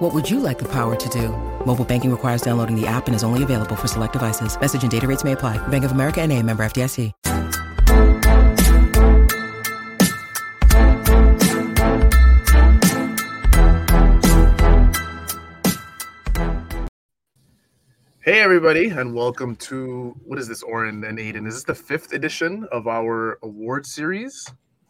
[0.00, 1.28] What would you like the power to do?
[1.66, 4.58] Mobile banking requires downloading the app and is only available for select devices.
[4.58, 5.58] Message and data rates may apply.
[5.68, 7.12] Bank of America and a member FDIC.
[18.22, 21.46] Hey everybody, and welcome to what is this, Oren and Aiden?
[21.46, 24.46] Is this the fifth edition of our award series?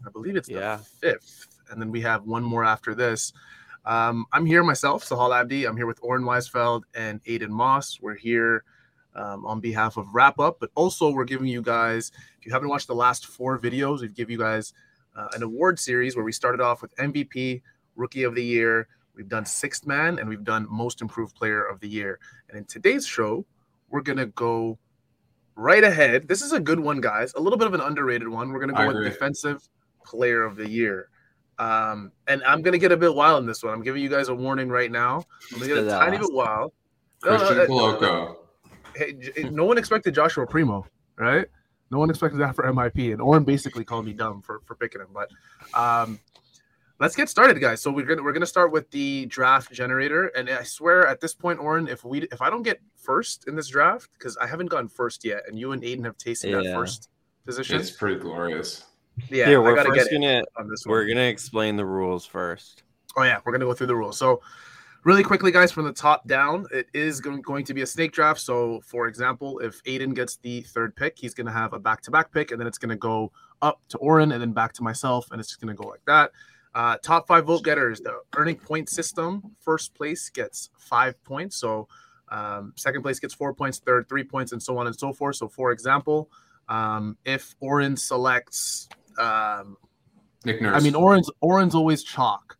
[0.06, 0.76] I believe it's the Yeah.
[1.00, 3.32] fifth, and then we have one more after this.
[3.84, 5.64] Um, I'm here myself, Sahal Abdi.
[5.64, 7.98] I'm here with Oren Weisfeld and Aiden Moss.
[8.00, 8.64] We're here
[9.14, 12.68] um, on behalf of Wrap Up, but also we're giving you guys, if you haven't
[12.68, 14.72] watched the last four videos, we've given you guys
[15.16, 17.62] uh, an award series where we started off with MVP,
[17.96, 21.80] Rookie of the Year, we've done Sixth Man, and we've done Most Improved Player of
[21.80, 22.18] the Year.
[22.48, 23.44] And in today's show,
[23.88, 24.78] we're gonna go
[25.56, 26.28] right ahead.
[26.28, 27.34] This is a good one, guys.
[27.34, 28.52] A little bit of an underrated one.
[28.52, 29.10] We're gonna go I with agree.
[29.10, 29.68] Defensive
[30.04, 31.08] Player of the Year.
[31.60, 33.74] Um, and I'm gonna get a bit wild in this one.
[33.74, 35.22] I'm giving you guys a warning right now.
[35.52, 36.72] I'm gonna get a tiny bit wild.
[37.22, 38.36] No, no, Christian uh, Koloko.
[38.96, 40.86] hey, no one expected Joshua Primo,
[41.18, 41.46] right?
[41.90, 45.02] No one expected that for MIP, and Oren basically called me dumb for, for picking
[45.02, 45.08] him.
[45.12, 45.28] But
[45.78, 46.18] um,
[46.98, 47.82] let's get started, guys.
[47.82, 51.34] So we're gonna we're gonna start with the draft generator, and I swear at this
[51.34, 54.68] point, Oren, if we if I don't get first in this draft, because I haven't
[54.68, 57.10] gotten first yet, and you and Aiden have tasted that first
[57.44, 58.86] position, It's pretty glorious.
[59.30, 62.82] Yeah, Here, we're first get gonna on this we're gonna explain the rules first.
[63.16, 64.18] Oh yeah, we're gonna go through the rules.
[64.18, 64.40] So,
[65.04, 68.12] really quickly, guys, from the top down, it is going, going to be a snake
[68.12, 68.40] draft.
[68.40, 72.50] So, for example, if Aiden gets the third pick, he's gonna have a back-to-back pick,
[72.50, 75.48] and then it's gonna go up to Oren, and then back to myself, and it's
[75.48, 76.30] just gonna go like that.
[76.74, 79.42] Uh, top five vote getters, the earning point system.
[79.60, 81.56] First place gets five points.
[81.56, 81.88] So,
[82.30, 85.36] um, second place gets four points, third three points, and so on and so forth.
[85.36, 86.30] So, for example,
[86.68, 88.88] um, if Oren selects
[89.20, 89.76] um,
[90.44, 90.80] Nick Nurse.
[90.80, 92.56] I mean, Oren's Oren's always chalk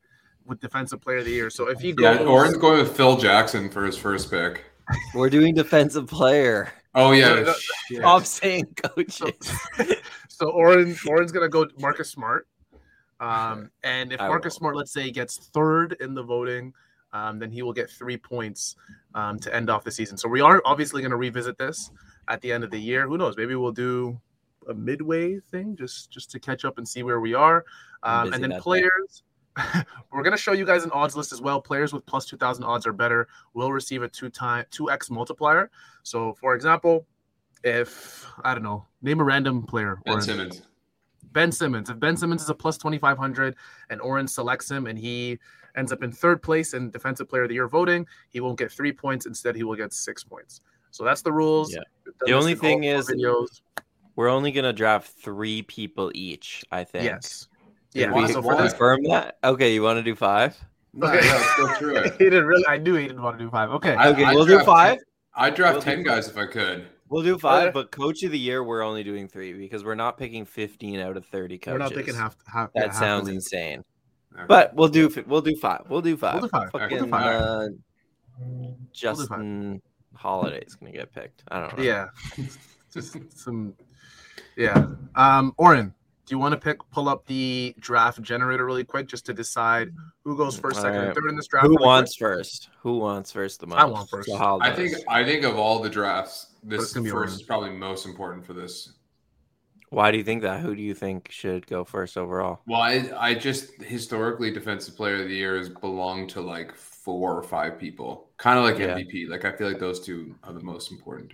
[0.46, 1.50] with defensive player of the year.
[1.50, 4.64] So if he goes, yeah, Oren's going with Phil Jackson for his first pick.
[5.14, 6.72] We're doing defensive player.
[6.94, 7.54] Oh yeah, No, no,
[8.18, 8.26] shit.
[8.26, 9.52] Saying so, coaches.
[10.28, 12.46] so Oren Oren's gonna go Marcus Smart.
[13.20, 14.54] Um, and if Marcus.
[14.54, 16.72] Smart, let's say, gets third in the voting,
[17.12, 18.76] um, then he will get three points
[19.14, 20.16] um, to end off the season.
[20.16, 21.90] So we are obviously going to revisit this
[22.28, 23.06] at the end of the year.
[23.06, 23.36] Who knows?
[23.36, 24.18] Maybe we'll do
[24.70, 27.64] a midway thing just just to catch up and see where we are.
[28.02, 28.60] Um, and then that day.
[28.60, 29.22] players,
[30.12, 31.60] we're going to show you guys an odds list as well.
[31.60, 35.10] Players with plus two thousand odds or better will receive a two time two x
[35.10, 35.70] multiplier.
[36.02, 37.06] So, for example,
[37.64, 40.00] if I don't know, name a random player.
[40.04, 40.24] Ben Oren.
[40.24, 40.62] Simmons.
[41.32, 41.90] Ben Simmons.
[41.90, 43.54] If Ben Simmons is a plus 2,500
[43.90, 45.38] and Oren selects him and he
[45.76, 48.72] ends up in third place in Defensive Player of the Year voting, he won't get
[48.72, 49.26] three points.
[49.26, 50.60] Instead, he will get six points.
[50.90, 51.72] So that's the rules.
[51.72, 51.80] Yeah.
[52.26, 53.60] The only thing is- videos.
[54.20, 56.62] We're only gonna draft three people each.
[56.70, 57.04] I think.
[57.04, 57.48] Yes.
[57.94, 58.12] Did Yeah.
[58.14, 58.62] we so for why?
[58.64, 59.38] this, confirm that?
[59.42, 60.62] Okay, you want to do five?
[60.92, 61.24] No, Okay.
[61.26, 62.12] yeah, let's go through it.
[62.18, 62.66] he didn't really.
[62.68, 63.70] I knew he didn't want to do five.
[63.70, 63.94] Okay.
[63.94, 64.98] I- Okay, I'd we'll do five.
[65.34, 66.86] I'd draft We'll do ten guys if I could.
[67.08, 70.18] We'll do five, but coach of the year, we're only doing three because we're not
[70.18, 71.72] picking 15 out of 30 coaches.
[71.72, 72.36] We're not picking half.
[72.46, 73.82] half yeah, That half sounds the- insane.
[74.34, 74.44] Okay.
[74.46, 75.86] But we'll do we'll do five.
[75.88, 76.70] We'll do 5 we'll do five.
[76.74, 77.40] We'll do five.
[77.42, 77.68] uh,
[78.38, 78.74] five.
[78.92, 79.80] Justin
[80.14, 81.42] Holiday's gonna get picked.
[81.48, 81.82] I don't know.
[81.84, 82.08] Yeah.
[82.92, 83.72] Just some.
[84.60, 84.86] Yeah.
[85.14, 85.94] Um, Oren,
[86.26, 89.90] do you want to pick pull up the draft generator really quick just to decide
[90.22, 91.66] who goes first, second, and third in this draft?
[91.66, 92.68] Who really wants first?
[92.80, 93.78] Who wants first the most?
[93.78, 94.28] I want first.
[94.28, 97.28] So I think I think of all the drafts, this gonna first Oren.
[97.30, 98.92] is probably most important for this.
[99.88, 100.60] Why do you think that?
[100.60, 102.60] Who do you think should go first overall?
[102.66, 107.34] Well, I I just historically defensive player of the year has belonged to like four
[107.34, 108.94] or five people, kind of like Yeah.
[108.94, 109.28] MVP.
[109.28, 111.32] Like I feel like those two are the most important.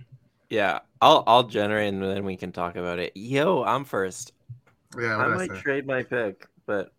[0.49, 3.11] Yeah, I'll I'll generate and then we can talk about it.
[3.15, 4.33] Yo, I'm first.
[4.97, 5.17] Yeah.
[5.17, 6.91] I might I trade my pick, but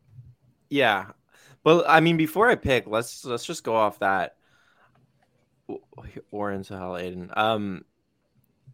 [0.69, 1.07] yeah.
[1.65, 4.37] But I mean, before I pick, let's let's just go off that.
[6.31, 7.37] Oren Sahal Aiden.
[7.37, 7.85] Um,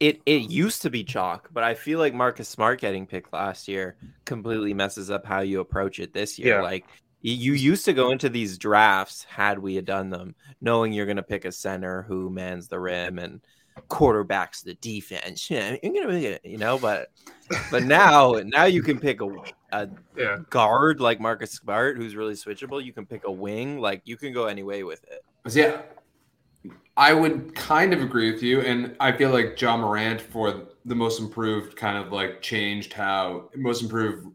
[0.00, 3.69] it it used to be chalk, but I feel like Marcus Smart getting picked last
[3.69, 6.56] year completely messes up how you approach it this year.
[6.56, 6.62] Yeah.
[6.62, 6.85] Like
[7.20, 11.17] you used to go into these drafts, had we had done them, knowing you're going
[11.17, 13.41] to pick a center who mans the rim and
[13.88, 15.50] quarterbacks the defense.
[15.50, 16.79] Yeah, you're gonna make it, you know.
[16.79, 17.09] But
[17.71, 19.29] but now now you can pick a,
[19.73, 20.38] a Yeah.
[20.50, 22.85] guard like Marcus Smart, who's really switchable.
[22.85, 25.25] You can pick a wing, like you can go any way with it.
[25.55, 25.82] Yeah,
[26.97, 30.94] I would kind of agree with you, and I feel like Ja Morant for the
[30.94, 34.29] most improved kind of like changed how most improved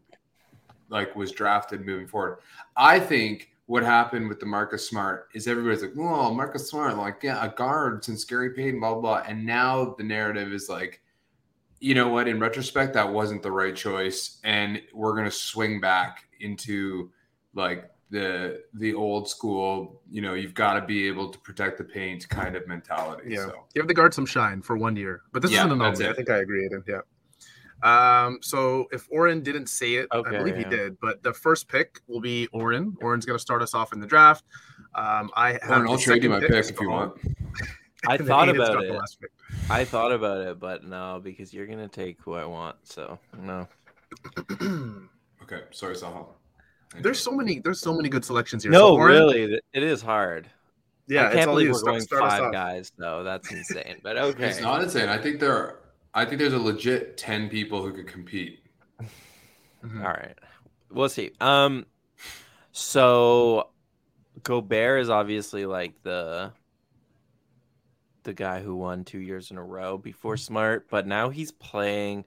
[0.88, 2.38] like was drafted moving forward.
[2.76, 7.22] I think what happened with the Marcus Smart is everybody's like, "Well, Marcus Smart, like
[7.22, 9.22] yeah, a guard since Gary Payton, blah blah." blah.
[9.28, 11.00] And now the narrative is like,
[11.78, 12.26] you know what?
[12.26, 17.12] In retrospect, that wasn't the right choice, and we're gonna swing back into
[17.54, 20.02] like the the old school.
[20.10, 23.34] You know, you've got to be able to protect the paint kind of mentality.
[23.34, 23.66] Yeah, So.
[23.76, 25.80] have to guard some shine for one year, but this Yeah, isn't an.
[25.80, 26.82] I think I agree, Aiden.
[26.88, 27.02] Yeah.
[27.82, 31.68] Um, so if Oren didn't say it, Okay, I believe he did, but the first
[31.68, 32.96] pick will be Oren.
[33.00, 34.44] Oren's going to start us off in the draft.
[34.94, 37.14] Um, I have Aaron, the I'll trade you my pick if you want.
[38.06, 38.98] I thought about it.
[39.68, 42.76] I thought about it, but no, because you're gonna take who I want.
[42.84, 43.68] So no.
[45.42, 46.28] Okay, sorry, Sahal.
[47.00, 47.22] There's you.
[47.22, 47.58] so many.
[47.58, 48.70] There's so many good selections here.
[48.70, 50.48] No, So Oren- really, it is hard.
[51.08, 51.72] Yeah, I it's can't all believe you.
[51.72, 53.24] we're going start us five guys though.
[53.24, 53.96] That's insane.
[54.02, 54.48] But okay.
[54.50, 55.08] It's not insane.
[55.08, 55.79] I think there are.
[56.12, 58.60] I think there's a legit ten people who could compete.
[59.84, 60.04] Mhm.
[60.04, 60.36] All right.
[60.90, 61.32] We'll see.
[61.40, 61.86] Um
[62.72, 63.70] so
[64.42, 66.52] Gobert is obviously like the
[68.22, 72.24] the guy who won 2 years in a row before Smart, but now he's playing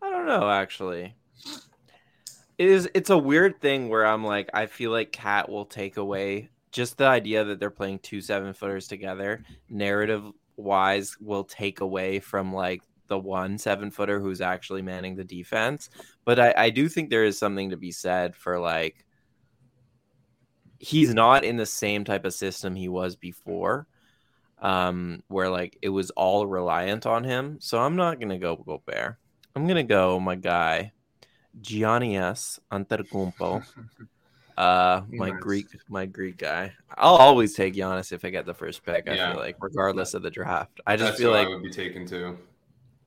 [0.00, 1.14] I don't know actually.
[2.58, 5.96] It is it's a weird thing where I'm like I feel like KAT will take
[5.96, 10.24] away just the idea that they're playing two seven footers together narrative
[10.56, 15.88] wise will take away from like the one seven footer who's actually manning the defense
[16.24, 19.04] but I, I do think there is something to be said for like
[20.78, 23.86] he's not in the same type of system he was before
[24.58, 29.16] um where like it was all reliant on him so i'm not gonna go Gobert.
[29.54, 30.92] i'm gonna go my guy
[31.60, 33.62] Giannis Antetokounmpo
[34.58, 35.40] uh my Nice.
[35.42, 39.14] greek my greek guy i'll always take Giannis if i get the first pick i
[39.14, 39.32] Yeah.
[39.32, 42.06] feel like regardless of the draft i just That's feel like I would be taken
[42.06, 42.38] to.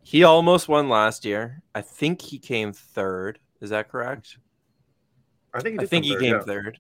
[0.10, 1.62] He almost won last year.
[1.76, 3.38] I think he came third.
[3.62, 4.40] Is that correct?
[5.54, 6.42] I think he, I think he third, came yeah.
[6.42, 6.80] third.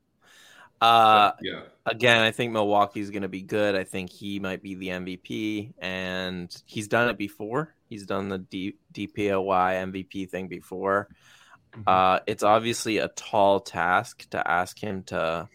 [0.81, 3.75] Uh, yeah, again, I think Milwaukee's going to be good.
[3.75, 7.75] I think he might be the MVP, and he's done it before.
[7.87, 11.07] He's done the D- DPOY MVP thing before.
[11.73, 11.83] Mhm.
[11.85, 15.47] Uh, it's obviously a tall task to ask him to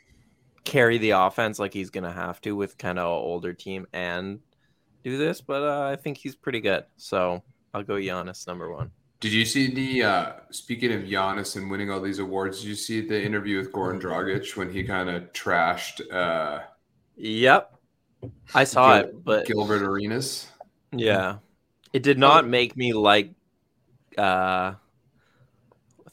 [0.62, 3.88] carry the offense like he's going to have to with kind of an older team
[3.92, 4.38] and
[5.02, 6.84] do this, but uh, I think he's pretty good.
[6.98, 7.42] So
[7.74, 8.90] I'll go Giannis number one.
[9.20, 12.60] Did you see the uh speaking of Giannis and winning all these awards?
[12.60, 16.60] Did you see the interview with Goran Dragic when he kind of trashed uh
[17.16, 17.74] Yep.
[18.54, 20.48] I saw Gil- it, but Gilbert Arenas?
[20.92, 21.38] yeah.
[21.92, 23.32] It did not make me like
[24.16, 24.74] uh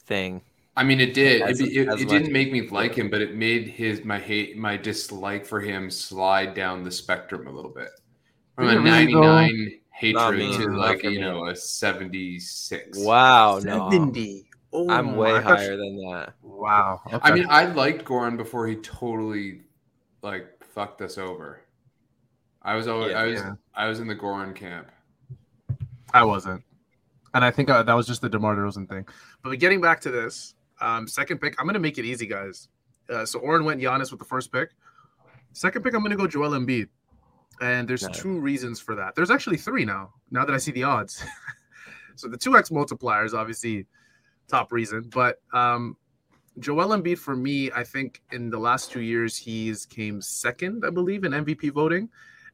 [0.00, 0.42] thing.
[0.74, 1.42] I mean, it did.
[1.42, 4.56] As- it it, it didn't make me like him, but it made his my hate
[4.56, 7.90] my dislike for him slide down the spectrum a little bit
[8.56, 9.76] from Did a it really, though?
[10.02, 10.74] 99 hatred me.
[10.74, 12.98] to like you know a 76.
[12.98, 13.88] Wow, no.
[14.74, 16.32] Oh, I'm way I higher than that.
[16.42, 17.02] Wow.
[17.22, 19.60] I mean, I liked Goran before he totally
[20.22, 21.60] like fucked us over.
[22.62, 23.20] I was always, Yeah.
[23.20, 23.54] I was Yeah.
[23.74, 24.88] I was in the Goran camp.
[26.14, 26.62] I wasn't.
[27.34, 29.06] And I think uh, that was just the DeMar DeRozan thing.
[29.42, 32.68] But getting back to this, um, second pick, I'm going to make it easy, guys.
[33.08, 34.70] Uh, so Oren went Giannis with the first pick.
[35.52, 36.88] Second pick, I'm going to go Joel Embiid.
[37.60, 39.14] And there's two reasons for that.
[39.14, 41.22] There's actually three now, now that I see the odds.
[42.16, 43.86] so the 2x multiplier is obviously
[44.48, 45.08] top reason.
[45.12, 45.96] But um,
[46.58, 50.90] Joel Embiid, for me, I think in the last two years, he's came second, I
[50.90, 52.08] believe, in MVP voting.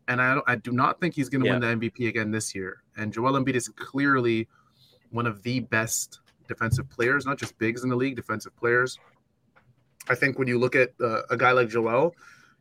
[0.08, 2.54] And I, don't, I do not think he's going to win the MVP again this
[2.54, 2.82] year.
[2.96, 4.48] And Joel Embiid is clearly
[5.10, 8.98] one of the best defensive players, not just bigs in the league, defensive players.
[10.08, 12.14] I think when you look at uh, a guy like Joel,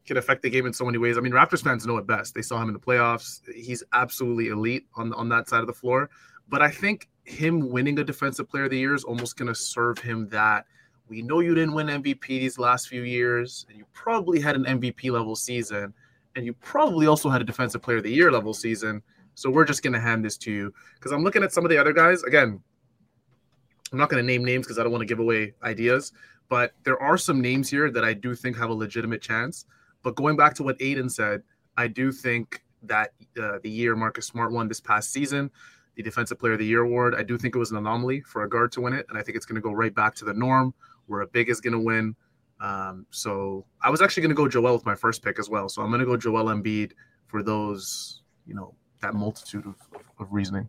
[0.07, 1.17] can affect the game in so many ways.
[1.17, 2.33] I mean, Raptors fans know it best.
[2.33, 3.41] They saw him in the playoffs.
[3.53, 6.09] He's absolutely elite on on that side of the floor.
[6.49, 9.55] But I think him winning a Defensive Player of the Year is almost going to
[9.55, 10.65] serve him that
[11.09, 14.63] we know you didn't win MVP these last few years, and you probably had an
[14.63, 15.93] MVP level season,
[16.35, 19.01] and you probably also had a Defensive Player of the Year level season.
[19.35, 21.69] So we're just going to hand this to you because I'm looking at some of
[21.69, 22.23] the other guys.
[22.23, 22.61] Again,
[23.91, 26.11] I'm not going to name names because I don't want to give away ideas,
[26.49, 29.65] but there are some names here that I do think have a legitimate chance.
[30.03, 31.43] But going back to what Aiden said,
[31.75, 33.11] I do think that
[33.41, 35.51] uh, the year Marcus Smart won this past season,
[35.95, 38.43] the Defensive Player of the Year award, I do think it was an anomaly for
[38.43, 40.25] a guard to win it, and I think it's going to go right back to
[40.25, 40.73] the norm
[41.07, 42.15] where a big is going to win.
[42.59, 45.69] Um, so I was actually going to go Joel with my first pick as well.
[45.69, 46.91] So I'm going to go Joel Embiid
[47.27, 50.67] for those, you know, that multitude of, of, of reasoning.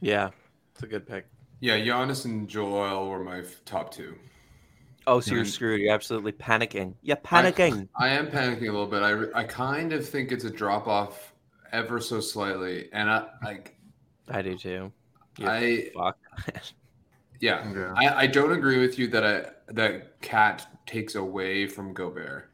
[0.00, 0.30] Yeah,
[0.72, 1.26] it's a good pick.
[1.60, 4.16] Yeah, Giannis and Joel were my top two.
[5.06, 5.80] Oh, so you're screwed.
[5.80, 6.94] You're absolutely panicking.
[7.02, 7.88] You're panicking.
[7.96, 9.02] I am panicking a little bit.
[9.02, 11.32] I, I kind of think it's a drop off
[11.72, 13.76] ever so slightly, and I like
[14.28, 14.92] I do too.
[15.38, 16.18] You I fuck.
[17.40, 17.94] yeah, Yeah.
[17.96, 22.50] I, I don't agree with you that I, that KAT takes away from Gobert.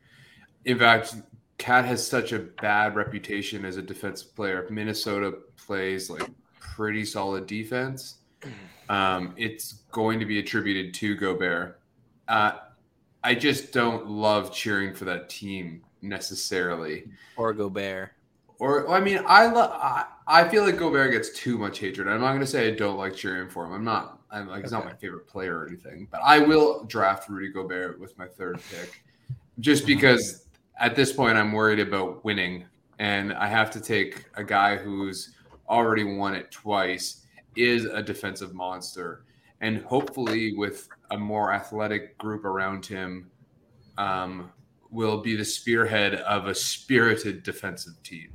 [0.65, 1.17] In fact,
[1.59, 4.67] KAT has such a bad reputation as a defensive player.
[4.71, 6.29] Minnesota plays like
[6.61, 8.19] pretty solid defense.
[8.89, 11.81] Um, it's going to be attributed to Gobert.
[12.29, 12.53] Uh,
[13.23, 17.05] I just don't love cheering for that team necessarily.
[17.37, 18.13] or Gobert.
[18.59, 19.71] Or I mean, I love.
[19.73, 22.09] I, I feel like Gobert gets too much hatred.
[22.09, 23.73] I'm not going to say I don't like cheering for him.
[23.73, 24.21] I'm not.
[24.31, 26.09] I'm like he's not my favorite player or anything.
[26.11, 29.03] But I will draft Rudy Gobert with my third pick,
[29.61, 30.47] just because
[30.79, 32.65] at this point I'm worried about winning,
[32.99, 35.35] and I have to take a guy who's
[35.69, 39.25] already won it twice, is a defensive monster,
[39.61, 43.31] and hopefully with a more athletic group around him,
[43.99, 44.51] um,
[44.91, 48.33] will be the spearhead of a spirited defensive team.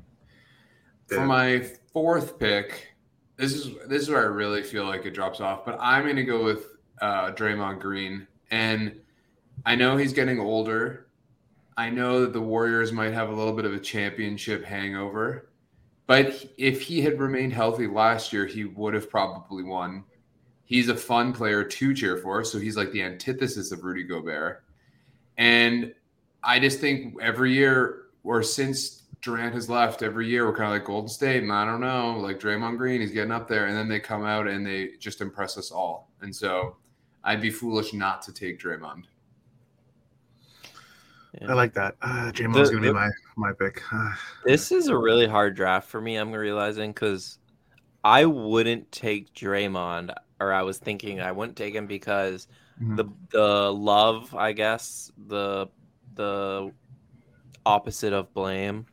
[1.07, 2.95] For my fourth pick,
[3.35, 6.15] this is this is where I really feel like it drops off, but I'm going
[6.15, 6.67] to go with
[7.01, 8.99] uh, Draymond Green, and
[9.65, 11.07] I know he's getting older.
[11.75, 15.49] I know that the Warriors might have a little bit of a championship hangover,
[16.05, 20.03] but if he had remained healthy last year, he would have probably won.
[20.71, 24.63] He's a fun player to cheer for, so he's like the antithesis of Rudy Gobert.
[25.37, 25.93] And
[26.45, 30.71] I just think every year, or since Durant has left, every year we're kind of
[30.71, 33.75] like Golden State, and I don't know, like Draymond Green, he's getting up there, and
[33.75, 36.09] then they come out and they just impress us all.
[36.21, 36.77] And so
[37.25, 39.03] I'd be foolish not to take Draymond.
[41.47, 41.95] I like that.
[42.01, 43.81] Uh, Draymond's The- gonna be my my pick.
[43.91, 44.13] Uh,
[44.45, 46.15] This is a really hard draft for me.
[46.15, 47.39] I'm realizing because
[48.05, 52.47] I wouldn't take Draymond, or I was thinking I wouldn't take him because
[52.81, 52.97] Mhm.
[52.97, 55.67] the the love, I guess the
[56.15, 56.73] the
[57.65, 58.85] opposite of blame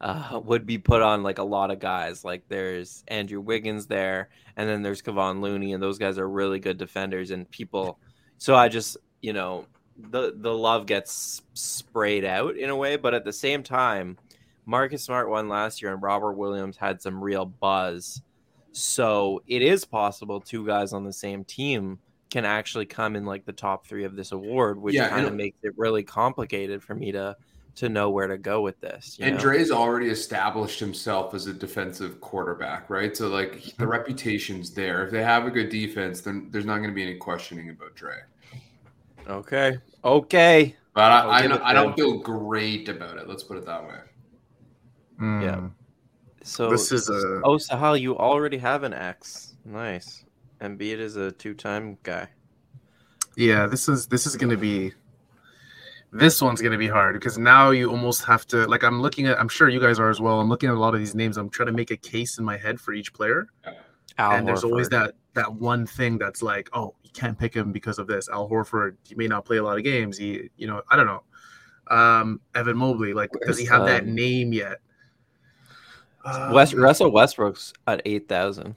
[0.00, 2.24] uh, would be put on like a lot of guys.
[2.24, 6.58] Like there's Andrew Wiggins there, and then there's Kevon Looney, and those guys are really
[6.60, 7.98] good defenders and people.
[8.38, 9.66] So I just you know
[10.10, 14.18] the the love gets sprayed out in a way, but at the same time,
[14.66, 18.20] Marcus Smart won last year, and Robert Williams had some real buzz.
[18.76, 22.00] So it is possible two guys on the same team
[22.30, 25.32] can actually come in like the top three of this award, which Yeah, kind of
[25.32, 27.36] makes it really complicated for me to
[27.76, 29.18] to know where to go with this.
[29.18, 29.40] you And know?
[29.40, 33.16] Dre's already established himself as a defensive quarterback, right?
[33.16, 33.82] So like Mm-hmm.
[33.82, 35.04] the reputation's there.
[35.04, 37.94] If they have a good defense, then there's not going to be any questioning about
[37.94, 38.14] Dre.
[39.28, 39.78] Okay.
[40.04, 40.76] Okay.
[40.94, 43.28] But I'll I, I, don't- I don't feel great about it.
[43.28, 43.98] Let's put it that way.
[45.20, 45.42] mm.
[45.42, 45.68] Yeah.
[46.44, 49.56] So This is a Oh, Sahal, you already have an X.
[49.64, 50.24] Nice.
[50.60, 52.28] Embiid is a two-time guy.
[53.36, 53.66] yeah.
[53.66, 54.92] This is this is gonna be.
[56.12, 58.84] This one's gonna be hard because now you almost have to like.
[58.84, 59.40] I'm looking at.
[59.40, 60.38] I'm sure you guys are as well.
[60.40, 61.36] I'm looking at a lot of these names.
[61.36, 63.48] I'm trying to make a case in my head for each player,
[64.18, 67.72] Al and there's always that that one thing that's like, oh, you can't pick him
[67.72, 68.28] because of this.
[68.28, 70.16] Al Horford, he may not play a lot of games.
[70.16, 71.22] He, you know, I don't know.
[71.88, 74.78] Um, Evan Mobley, like, does he Where's, have that name yet?
[76.24, 78.74] Um, West Russell Westbrook's at eight thousand.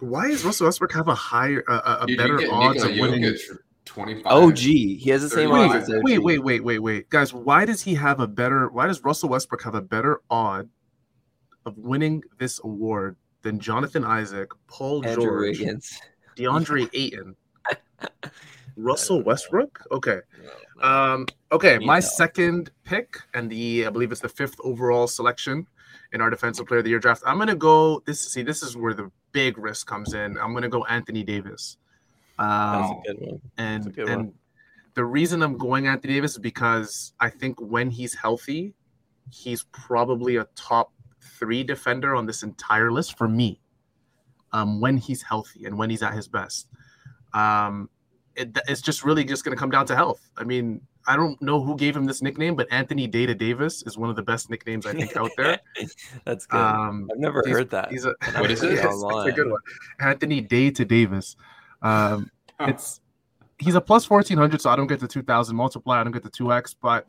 [0.00, 2.90] Why does Russell Westbrook have a higher, a, a- a Dude, better get odds of
[2.98, 3.22] winning?
[3.22, 4.22] Jokic for 25.
[4.26, 5.88] Oh, gee, he has the same Wait, odds.
[6.02, 7.32] Wait, wait, wait, wait, wait, guys.
[7.32, 8.68] Why does he have a better?
[8.68, 10.68] Why does Russell Westbrook have a better odd
[11.64, 15.98] of winning this award than Jonathan Isaac, Paul Andrew George, Wiggins.
[16.36, 17.34] DeAndre Ayton,
[18.76, 19.22] Russell.
[19.22, 19.80] Westbrook?
[19.90, 20.18] Okay.
[20.42, 20.50] No,
[20.82, 20.86] no.
[21.14, 22.00] Um, okay, my no.
[22.00, 25.66] second pick and the I believe it's the fifth overall selection
[26.12, 27.22] in our defensive player of the year draft.
[27.26, 30.38] I'm gonna go this see this is where the big risk comes in.
[30.38, 31.78] I'm gonna go Anthony Davis.
[32.38, 33.40] That's Um, a good one.
[33.58, 34.34] and That's a good and one.
[34.94, 38.74] the reason I'm going Anthony Davis is because I think when he's healthy,
[39.30, 43.60] he's probably a top three defender on this entire list for me.
[44.52, 46.68] Um, when he's healthy and when he's at his best,
[47.34, 47.90] um,
[48.36, 50.30] it, it's just really just going to come down to health.
[50.38, 53.96] I mean, I don't know who gave him this nickname, but Anthony Data Davis is
[53.96, 55.60] one of the best nicknames I think out there.
[56.24, 56.60] That's good.
[56.60, 57.90] Um, I've never he's- heard that.
[57.90, 58.72] He's a, What is it?
[58.74, 59.60] Yes, it's a good one.
[60.00, 61.36] Anthony Day to Davis.
[61.82, 62.68] Um, Huh.
[62.70, 63.02] it's
[63.58, 66.00] he's a plus fourteen hundred, so I don't get the two thousand multiply.
[66.00, 67.06] I don't get the two x, but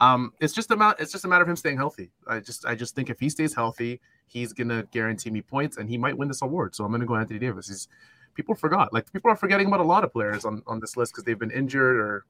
[0.00, 2.10] um, it's just about it's just a matter of him staying healthy.
[2.26, 5.88] I just I just think if he stays healthy, he's gonna guarantee me points, and
[5.88, 6.74] he might win this award.
[6.74, 7.68] So I'm gonna go Anthony Davis.
[7.68, 7.86] He's
[8.34, 11.12] people forgot like people are forgetting about a lot of players on on this list
[11.12, 12.24] because they've been injured or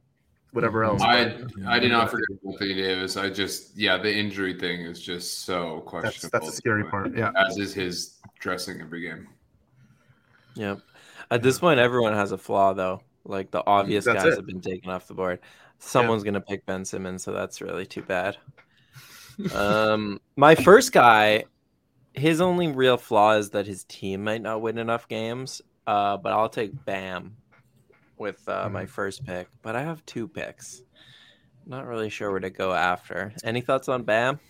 [0.53, 1.03] whatever else.
[1.03, 1.35] I
[1.67, 3.17] I did not forget Anthony Davis.
[3.17, 6.39] I just yeah, the injury thing is just so That's questionable.
[6.39, 7.17] that's a scary part.
[7.17, 7.33] Yeah.
[7.37, 9.29] As is his dressing every game.
[10.55, 10.81] Yep.
[11.31, 13.03] At this point, everyone has a flaw, though.
[13.25, 14.37] Like the obvious That's guys it.
[14.37, 15.41] have been taken off the board.
[15.79, 18.37] Someone's gonna pick Ben Simmons, so that's really too bad.
[19.55, 21.45] um, my first guy,
[22.15, 25.63] his only real flaw is that his team might not win enough games.
[25.87, 27.38] Uh, but I'll take Bam
[28.19, 29.49] with uh, my first pick.
[29.63, 30.83] But I have two picks.
[31.67, 33.33] Not really sure where to go after.
[33.45, 34.41] Any thoughts on Bam?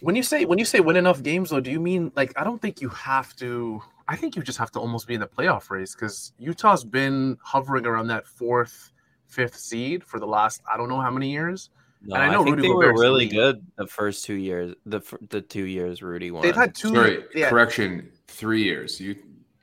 [0.00, 2.44] When you say when you say win enough games, though, do you mean like I
[2.44, 3.82] don't think you have to.
[4.06, 7.36] I think you just have to almost be in the playoff race because Utah's been
[7.42, 8.92] hovering around that fourth,
[9.26, 11.70] fifth seed for the last I don't know how many years.
[12.00, 13.32] No, And I I, know think Rudy they were really elite.
[13.32, 14.74] good the first two years.
[14.86, 16.42] The the two years Rudy won.
[16.42, 16.90] They've had two.
[16.90, 18.10] Sorry, yeah, correction.
[18.28, 19.00] Three years.
[19.00, 19.16] You,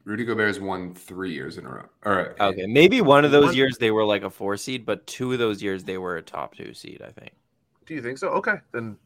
[0.06, 1.86] Rudy Gobert's won three years in a row.
[2.06, 2.40] All right.
[2.40, 5.34] Okay, maybe one of those One- years they were like a four seed, but two
[5.34, 7.02] of those years they were a top two seed.
[7.02, 7.32] I think.
[7.86, 8.30] Do you think so?
[8.30, 8.98] Okay, then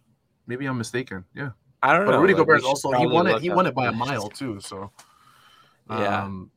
[0.45, 1.23] maybe I'm mistaken.
[1.33, 1.51] Yeah,
[1.81, 2.11] I don't know.
[2.11, 2.21] but know.
[2.21, 3.41] Rudy like, we Gobert also he won it.
[3.41, 4.59] He won it by a mile too.
[4.59, 4.91] So
[5.89, 6.23] Yeah.
[6.23, 6.51] um,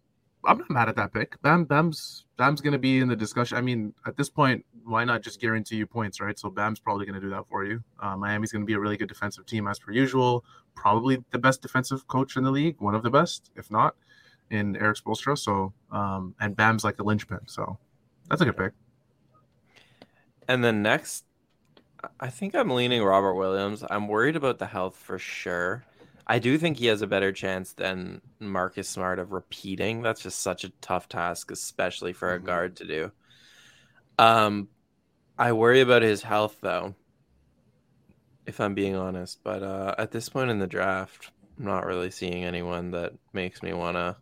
[0.44, 1.40] I'm not mad at that pick.
[1.42, 3.56] Bam, Bam's Bam's gonna be in the discussion.
[3.56, 6.36] I mean, at this point, why not just guarantee you points, right?
[6.36, 7.80] So Bam's probably gonna do that for you.
[8.00, 10.44] Uh, Miami's gonna be a really good defensive team as per usual.
[10.74, 13.94] Probably the best defensive coach in the league, one of the best, if not,
[14.52, 15.38] in Erik Spoelstra.
[15.38, 17.40] So um, and Bam's like the linchpin.
[17.48, 17.78] So
[18.30, 18.74] that's a good pick.
[20.48, 21.24] And then next,
[22.20, 23.84] I think I'm leaning Robert Williams.
[23.90, 25.86] I'm worried about the health for sure.
[26.26, 30.02] I do think he has a better chance than Marcus Smart of repeating.
[30.02, 32.42] That's just such a tough task, especially for a Mhm.
[32.42, 33.12] guard to do.
[34.18, 34.68] Um,
[35.38, 36.96] I worry about his health though,
[38.46, 39.40] if I'm being honest.
[39.42, 43.62] But uh, at this point in the draft, I'm not really seeing anyone that makes
[43.62, 44.16] me want to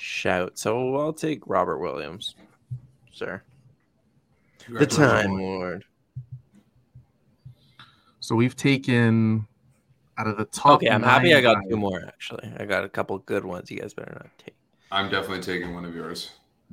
[0.00, 0.58] shout.
[0.58, 2.34] So I'll take Robert Williams,
[3.12, 3.42] sir.
[4.68, 5.84] The Time Lord.
[8.20, 9.46] So we've taken
[10.18, 10.74] out of the top.
[10.76, 12.52] Okay, I'm happy I got nine two more actually.
[12.58, 13.70] I got a couple good ones.
[13.70, 14.54] You guys better not take.
[14.92, 16.30] I'm definitely taking one of yours.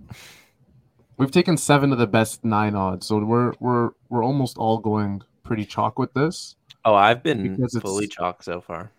[1.17, 5.23] We've taken seven of the best nine odds, so we're we're we're almost all going
[5.43, 6.55] pretty chalk with this.
[6.85, 8.91] Oh, I've been Because it's- fully chalk so far.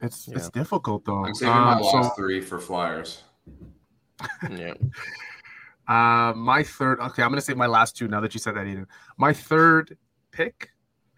[0.00, 0.36] It's Yeah.
[0.36, 1.24] it's difficult though.
[1.24, 3.22] I'm saving my Um, last so three for Flyers.
[4.50, 4.74] Yeah.
[5.88, 7.00] uh, my third.
[7.00, 8.86] Okay, I'm gonna say my last two now that you said that, Aiden.
[9.16, 9.96] My third
[10.30, 10.70] pick,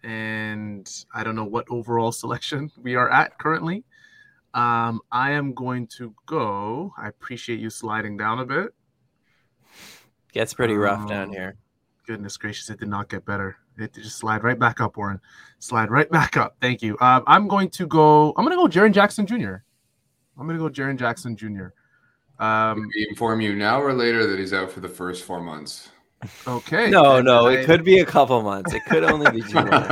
[0.02, 3.84] and I don't know what overall selection we are at currently.
[4.54, 6.92] Um, I am going to go.
[6.96, 8.72] I appreciate you sliding down a bit.
[10.32, 11.56] Gets pretty rough down Um, here.
[12.06, 13.56] Goodness gracious, it did not get better.
[13.78, 15.20] It just slide right back up, Warren.
[15.58, 16.56] Slide right back up.
[16.62, 16.96] Thank you.
[17.00, 18.32] Um, I'm going to go.
[18.36, 19.56] I'm going to go Jaren Jackson Jr.
[20.38, 21.68] I'm going to go Jaren Jackson Jr.
[22.38, 25.90] Um, we inform you now or later that he's out for the first four months?
[26.46, 26.90] okay.
[26.90, 28.72] No, no, I- it could be a couple months.
[28.72, 29.88] It could only be two months.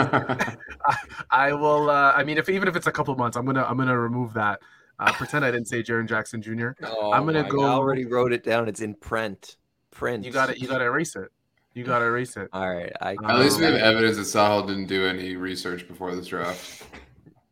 [0.86, 0.96] I,
[1.30, 1.90] I will.
[1.90, 4.32] Uh, I mean, if even if it's a couple months, I'm gonna I'm gonna remove
[4.34, 4.60] that.
[4.98, 6.70] Uh, pretend I didn't say Jaren Jackson Jr.
[6.84, 8.68] Oh, I'm gonna go- I already wrote it down.
[8.68, 9.56] It's in print.
[9.90, 10.24] Print.
[10.24, 11.28] You got to You got to erase it.
[11.74, 12.48] You got to erase it.
[12.52, 12.92] All right.
[13.00, 16.26] I At least we have Um, evidence that Sahal didn't do any research before this
[16.28, 16.84] draft.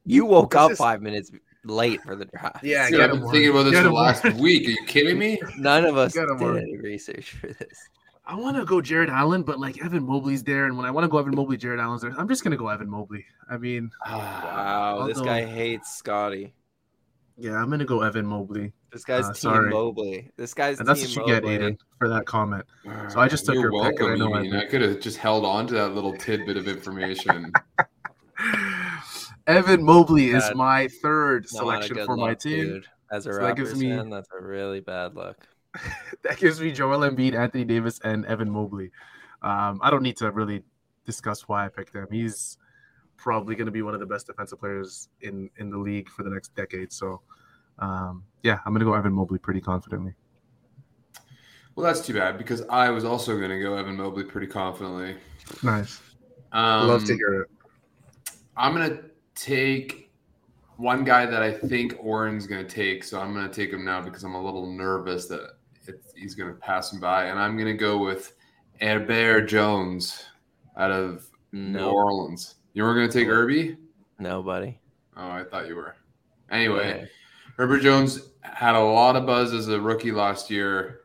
[0.06, 1.30] you woke This up is- five minutes
[1.64, 2.64] late for the draft.
[2.64, 4.38] Yeah, Dude, I've been thinking about this for the last Warren.
[4.40, 4.66] week.
[4.66, 5.40] Are you kidding me?
[5.58, 6.58] None of us did Warren.
[6.58, 7.88] any research for this.
[8.24, 11.04] I want to go Jarrett Allen, but like Evan Mobley's there, and when I want
[11.04, 12.14] to go Evan Mobley, Jarrett Allen's there.
[12.16, 13.24] I'm just gonna go Evan Mobley.
[13.50, 16.54] I mean, Wow, this Although- guy hates Scottie.
[17.36, 19.70] yeah, I'm gonna go Evan Mobley, This guy's Uh, team sorry.
[19.70, 20.30] Mobley.
[20.36, 22.64] This guy's and that's team what you get, Aiden, for that comment.
[23.08, 24.54] So I just took You're your pick, and I know you mean.
[24.54, 27.52] I- I could have just held on to that little tidbit of information.
[29.46, 30.56] Evan Mobley is Bad.
[30.56, 32.64] my third Not selection for my look, team.
[32.64, 32.86] dude.
[33.10, 35.36] As a So that gives me- fan, that's a really bad look.
[36.22, 38.90] that gives me Joel Embiid, Anthony Davis, and Evan Mobley.
[39.42, 40.62] Um, I don't need to really
[41.04, 42.06] discuss why I picked him.
[42.10, 42.58] He's
[43.16, 46.22] probably going to be one of the best defensive players in in the league for
[46.22, 46.92] the next decade.
[46.92, 47.20] So,
[47.78, 50.14] um, yeah, I'm going to go Evan Mobley pretty confidently.
[51.74, 55.16] well, that's too bad because I was also going to go Evan Mobley pretty confidently.
[55.62, 56.00] Nice.
[56.52, 57.48] Um, Love to hear it.
[58.56, 59.00] I'm gonna
[59.34, 60.10] take
[60.76, 64.24] one guy that I think Oren's gonna take, so I'm gonna take him now because
[64.24, 65.56] I'm a little nervous that
[66.16, 68.34] he's gonna pass him by, and I'm gonna go with
[68.80, 70.24] Herbert Jones
[70.76, 72.56] out of New Orleans.
[72.72, 73.76] You were gonna take Irby?
[74.18, 74.78] No, buddy.
[75.16, 75.94] Oh, I thought you were.
[76.50, 77.08] Anyway,
[77.56, 81.02] Herbert Jones had a lot of buzz as a rookie last year.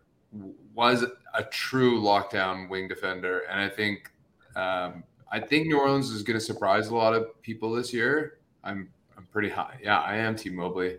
[0.73, 4.11] Was a true lockdown wing defender, and I think
[4.55, 8.39] um, I think New Orleans is going to surprise a lot of people this year.
[8.63, 9.77] I'm I'm pretty high.
[9.81, 10.97] Yeah, I am Team Mobley,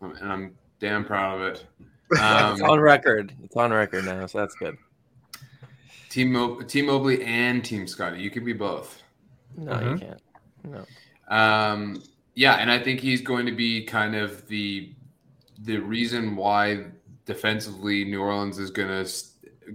[0.00, 1.66] Um, and I'm damn proud of it.
[2.20, 3.32] Um, it's on record.
[3.42, 4.76] It's on record now, so that's good.
[6.10, 8.20] Team Mo- Team Mobley and Team Scottie.
[8.20, 9.02] You can be both.
[9.56, 9.92] No, Mhm.
[9.92, 10.22] you can't.
[10.64, 11.34] No.
[11.34, 12.02] Um,
[12.34, 14.94] yeah, and I think he's going to be kind of the
[15.64, 16.86] the reason why
[17.24, 19.10] defensively New Orleans is going to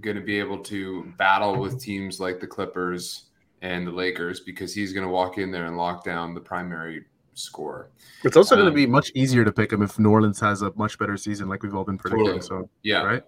[0.00, 3.27] going to be able to battle with teams like the Clippers
[3.62, 7.04] and the Lakers because he's going to walk in there and lock down the primary
[7.34, 7.90] score.
[8.24, 10.62] It's also going Um, to be much easier to pick him if New Orleans has
[10.62, 12.26] a much better season, like we've all been predicting.
[12.40, 12.42] Totally.
[12.42, 13.24] So, Yeah, right?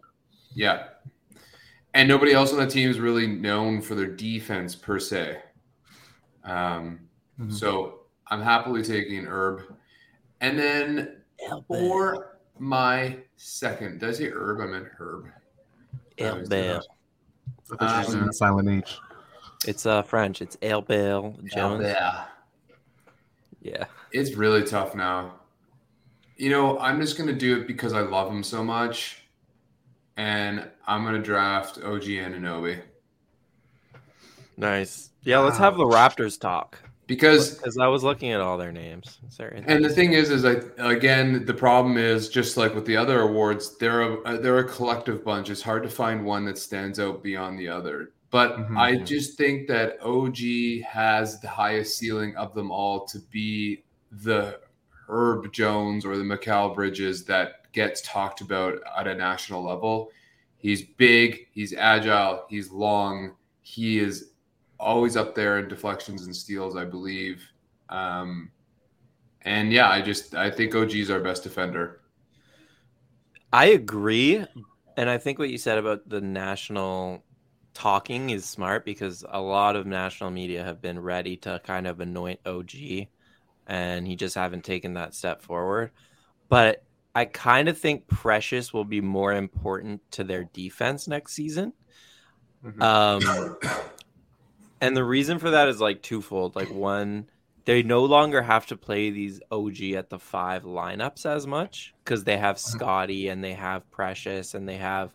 [0.55, 0.89] yeah.
[1.95, 5.43] And nobody else on the team is really known for their defense per se.
[6.45, 7.01] Um,
[7.41, 7.53] Mhm.
[7.53, 9.63] So I'm happily taking Herb.
[10.41, 11.23] And then
[11.67, 14.61] for my second, did I say Herb?
[14.61, 15.27] I meant Herb.
[16.19, 16.83] Ale Bale.
[17.73, 18.99] I thought you were Um, silent H.
[19.67, 20.41] It's uh French.
[20.43, 21.85] It's Ale Bale Jones.
[21.85, 22.25] Yeah.
[23.63, 23.85] Yeah.
[24.13, 25.35] It's really tough now.
[26.37, 29.25] You know, I'm just gonna do it because I love him so much,
[30.17, 32.81] and I'm gonna draft OG Anunoby
[34.61, 35.11] Nice.
[35.23, 36.79] Yeah, let's have the Raptors talk.
[37.07, 39.19] because Because I was looking at all their names.
[39.31, 39.63] Sorry.
[39.67, 43.23] And the thing is, is I again the problem is just like with the other
[43.23, 45.51] awards, they're a they're a collective bunch.
[45.51, 48.13] It's hard to find one that stands out beyond the other.
[48.31, 48.79] But Mhm.
[48.79, 54.61] I just think that OG has the highest ceiling of them all to be the
[55.09, 60.11] Herb Jones or the Mikal Bridges that gets talked about at a national level.
[60.59, 64.31] He's big, he's agile, he's long, he is
[64.79, 67.45] always up there in deflections and steals, I believe.
[67.89, 68.51] Um,
[69.43, 72.01] and yeah, I just I think OG is our best defender.
[73.53, 74.45] I agree.
[74.97, 77.25] And I think what you said about the national
[77.75, 82.01] talking is smart because a lot of national media have been ready to kind of
[82.01, 83.09] anoint OG
[83.67, 85.91] and he just haven't taken that step forward.
[86.49, 91.73] But I kind of think Precious will be more important to their defense next season.
[92.65, 92.83] Mhm.
[92.83, 93.57] Um,
[94.81, 96.57] and the reason for that is like twofold.
[96.57, 97.29] Like one,
[97.65, 102.25] they no longer have to play these OG at the five lineups as much because
[102.25, 105.11] they have Scottie and they have Precious and they have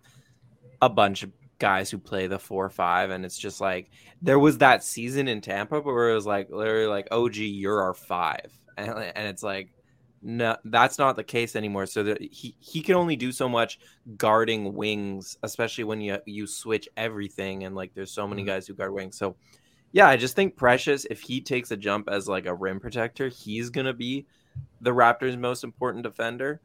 [0.81, 3.09] a bunch of guys who play the four five.
[3.11, 3.89] And it's just like
[4.21, 7.93] there was that season in Tampa where it was like literally like OG, you're our
[7.93, 9.69] five, and and it's like.
[10.27, 11.85] No, that's not the case anymore.
[11.85, 13.77] So that he, he can only do so much
[14.17, 18.47] guarding wings, especially when you you switch everything and like there's so many Mhm.
[18.47, 19.17] guys who guard wings.
[19.19, 19.35] So
[19.91, 23.27] yeah, I just think Precious, if he takes a jump as like a rim protector,
[23.27, 24.25] he's gonna be
[24.81, 26.59] the Raptors' most important defender.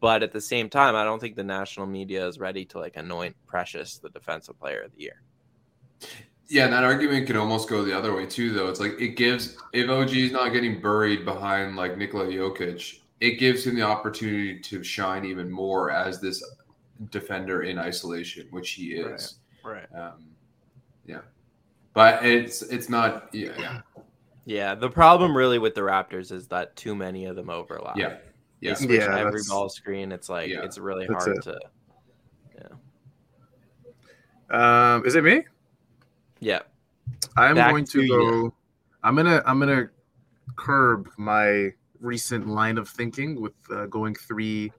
[0.00, 2.96] But at the same time, I don't think the national media is ready to like
[2.96, 5.22] anoint Precious the defensive player of the year.
[6.48, 8.68] Yeah, and that argument can almost go the other way too, though.
[8.68, 13.38] It's like it gives if OG is not getting buried behind like Nikola Jokic, it
[13.38, 16.42] gives him the opportunity to shine even more as this
[17.10, 19.36] defender in isolation, which he is.
[19.64, 19.86] Right.
[19.94, 20.26] Um,
[21.06, 21.20] yeah,
[21.94, 23.28] but it's it's not.
[23.32, 23.80] Yeah, yeah,
[24.44, 24.74] Yeah.
[24.74, 27.96] The problem really with the Raptors is that too many of them overlap.
[27.96, 28.16] yeah.
[28.60, 28.74] They yeah.
[28.74, 30.12] switch Yeah, every ball screen.
[30.12, 30.62] It's like Yeah.
[30.64, 31.42] it's really hard it.
[31.44, 31.58] to.
[34.50, 34.94] Yeah.
[34.94, 35.44] Um, is it me?
[36.40, 36.60] Yeah.
[37.36, 38.14] I'm Back going to to go.
[38.22, 38.52] you.
[39.02, 39.42] I'm gonna.
[39.46, 39.88] I'm gonna
[40.56, 44.72] curb my recent line of thinking with uh, going three,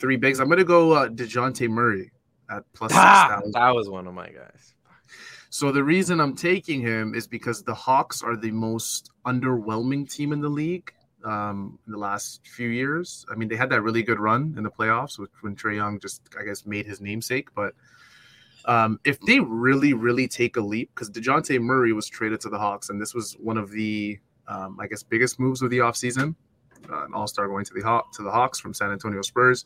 [0.00, 0.40] three bigs.
[0.40, 2.10] I'm gonna go uh, Dejounte Murray
[2.50, 3.52] at plus plus Ah, thousand.
[3.52, 4.74] that was one of my guys.
[5.50, 10.32] So the reason I'm taking him is because the Hawks are the most underwhelming team
[10.32, 10.92] in the league
[11.24, 13.24] um, in the last few years.
[13.30, 16.00] I mean, they had that really good run in the playoffs with, when Trae Young
[16.00, 17.48] just, I guess, made his namesake.
[17.54, 17.74] But
[18.64, 22.58] um, if they really, really take a leap, because DeJounte Murray was traded to the
[22.58, 26.34] Hawks, and this was one of the, um, I guess, biggest moves of the offseason,
[26.90, 29.64] uh, an all-star going to the Haw- to the Hawks from San Antonio Spurs.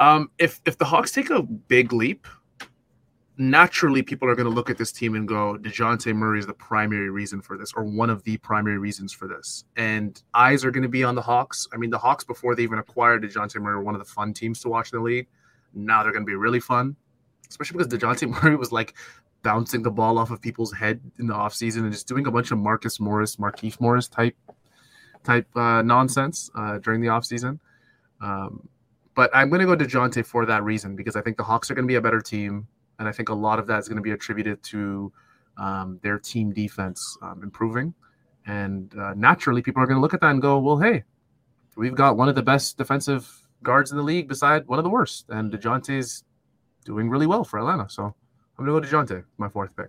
[0.00, 2.26] Um, if if the Hawks take a big leap,
[3.38, 6.52] naturally people are going to look at this team and go, DeJounte Murray is the
[6.52, 9.64] primary reason for this, or one of the primary reasons for this.
[9.76, 11.66] And eyes are going to be on the Hawks.
[11.72, 14.34] I mean, the Hawks, before they even acquired DeJounte Murray, were one of the fun
[14.34, 15.28] teams to watch in the league.
[15.74, 16.94] Now they're going to be really fun,
[17.48, 18.94] especially because DeJounte Murray was like
[19.42, 22.50] bouncing the ball off of people's head in the offseason and just doing a bunch
[22.50, 24.36] of Marcus Morris, Markieff Morris type
[25.24, 27.58] type uh, nonsense uh, during the offseason.
[28.20, 28.68] Um,
[29.14, 31.74] but I'm going to go DeJounte for that reason because I think the Hawks are
[31.74, 32.66] going to be a better team
[33.02, 35.12] and I think a lot of that is going to be attributed to
[35.58, 37.92] um, their team defense um, improving.
[38.46, 41.02] And uh, naturally, people are going to look at that and go, "Well, hey,
[41.76, 43.28] we've got one of the best defensive
[43.64, 46.22] guards in the league, beside one of the worst." And Dejounte's
[46.84, 48.14] doing really well for Atlanta, so
[48.56, 49.88] I'm going to go Dejounte, my fourth pick.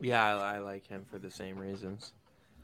[0.00, 2.12] Yeah, I, I like him for the same reasons.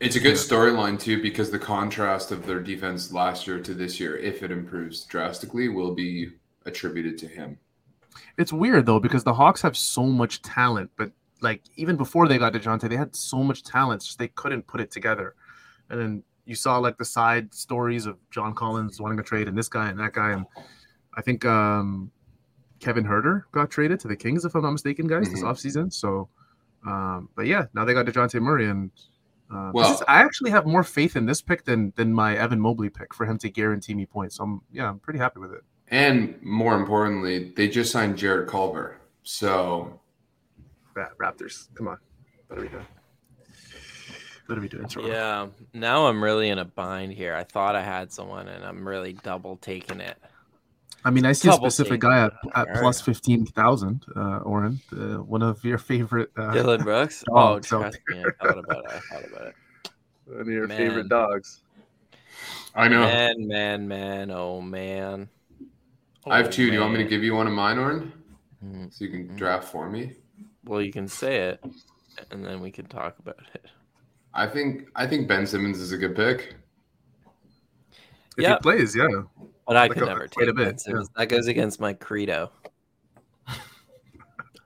[0.00, 4.00] It's a good storyline too because the contrast of their defense last year to this
[4.00, 6.30] year, if it improves drastically, will be
[6.64, 7.58] attributed to him.
[8.36, 12.38] It's weird though because the Hawks have so much talent, but like even before they
[12.38, 15.34] got Dejounte, they had so much talent, just they couldn't put it together.
[15.88, 19.56] And then you saw like the side stories of John Collins wanting to trade and
[19.56, 20.46] this guy and that guy, and
[21.16, 22.10] I think um,
[22.80, 25.50] Kevin Huerter got traded to the Kings, if I'm not mistaken, guys, this Mhm.
[25.50, 25.92] offseason.
[25.92, 26.28] So,
[26.86, 28.90] um, but yeah, now they got Dejounte Murray, and
[29.52, 32.60] Uh, Well- is- I actually have more faith in this pick than than my Evan
[32.60, 34.36] Mobley pick for him to guarantee me points.
[34.36, 35.64] So I'm yeah, I'm pretty happy with it.
[35.90, 38.96] And more importantly, they just signed Jarrett Culver.
[39.24, 40.00] So
[40.94, 41.98] Raptors, come on,
[42.48, 42.86] what are we doing?
[44.46, 44.88] What are we doing?
[44.88, 45.12] Toronto?
[45.12, 45.46] Yeah.
[45.74, 47.36] Now I'm really in a bind here.
[47.36, 50.16] I thought I had someone, and I'm really double taking it.
[51.04, 52.82] I mean, I see a specific guy at, at Alright.
[52.82, 54.04] plus fifteen thousand.
[54.14, 56.30] Uh, Oren, uh, one of your favorite.
[56.36, 57.22] Uh, Dillon Brooks.
[57.30, 58.90] oh, Dogs trust me, I thought about it.
[58.90, 59.54] I thought about it.
[60.24, 60.76] one of your Man.
[60.76, 61.60] favorite dogs.
[62.74, 63.00] I know.
[63.00, 64.30] Man, man, man.
[64.32, 65.28] Oh man.
[66.26, 66.66] I have Oh, two.
[66.66, 68.12] Do you want me to give you one of mine, Oren?
[68.64, 70.12] Mm, So you can draft for me?
[70.64, 71.64] Well, you can say it,
[72.30, 73.64] and then we can talk about it.
[74.34, 76.54] I think I think Ben Simmons is a good pick.
[78.36, 78.54] If Yeah.
[78.54, 79.06] he plays, yeah.
[79.66, 81.08] But I Like could a- never quite a take bit, Ben Simmons.
[81.16, 82.50] That goes against my credo.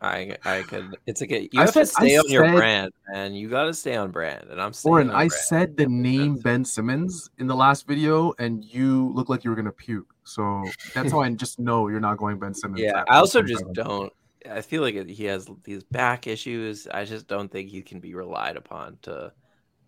[0.04, 0.96] I I could.
[1.06, 1.48] It's a good.
[1.52, 3.34] You I have to said- I stay on your brand, man.
[3.34, 5.32] You got to stay on brand, and I'm Oren, I brand.
[5.32, 9.56] said the name Ben Simmons in the last video, and you look like you were
[9.56, 10.12] gonna puke.
[10.24, 10.64] So
[10.94, 12.80] that's how I just know you're not going Ben Simmons.
[12.80, 13.72] Yeah, I also just 27.
[13.74, 14.12] don't.
[14.50, 16.86] I feel like he has these back issues.
[16.86, 19.32] I just don't think he can be relied upon to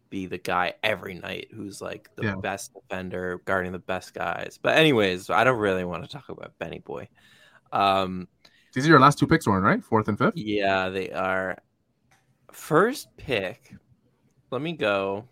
[0.09, 2.37] be the guy every night who's like the Yeah.
[2.37, 4.59] best defender, guarding the best guys.
[4.63, 7.09] But anyways, I don't really want to talk about Benny Boy.
[7.73, 8.29] Um,
[8.77, 9.83] These are your last two picks, Oren, right?
[9.83, 10.37] Fourth and fifth.
[10.37, 11.57] yeah, they are.
[12.53, 13.75] First pick.
[14.51, 15.25] Let me go.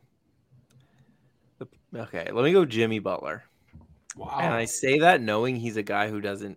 [1.94, 3.44] Okay, let me go Jimmy Butler.
[4.16, 4.38] Wow.
[4.40, 6.57] And I say that knowing he's a guy who doesn't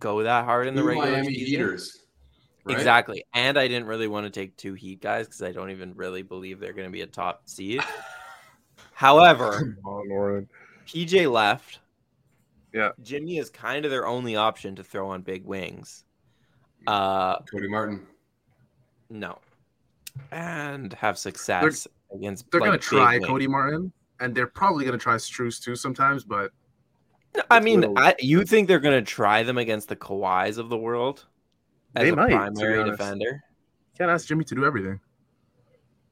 [0.00, 1.46] go that hard in the Two regular Miami season.
[1.46, 2.04] Heaters.
[2.64, 2.76] right?
[2.76, 3.24] Exactly.
[3.32, 6.22] And I didn't really want to take two Heat guys because I don't even really
[6.22, 7.80] believe they're going to be a top seed.
[8.92, 10.48] However, on, Oren.
[10.88, 11.78] PJ left.
[12.72, 12.90] Yeah.
[13.04, 16.02] Jimmy is kind of their only option to throw on big wings.
[16.86, 18.06] Uh, Cody Martin.
[19.10, 19.38] no.
[20.30, 22.48] And have success against.
[22.50, 23.26] They're like, gonna try wings.
[23.26, 26.22] Cody Martin, and they're probably gonna try Strus too sometimes.
[26.24, 26.52] But
[27.50, 30.68] I mean, little- I, you think they're going to try them against the Kawhis of
[30.68, 31.26] the world
[31.96, 33.42] as They a might, primary defender?
[33.98, 35.00] can't ask Jimmy to do everything.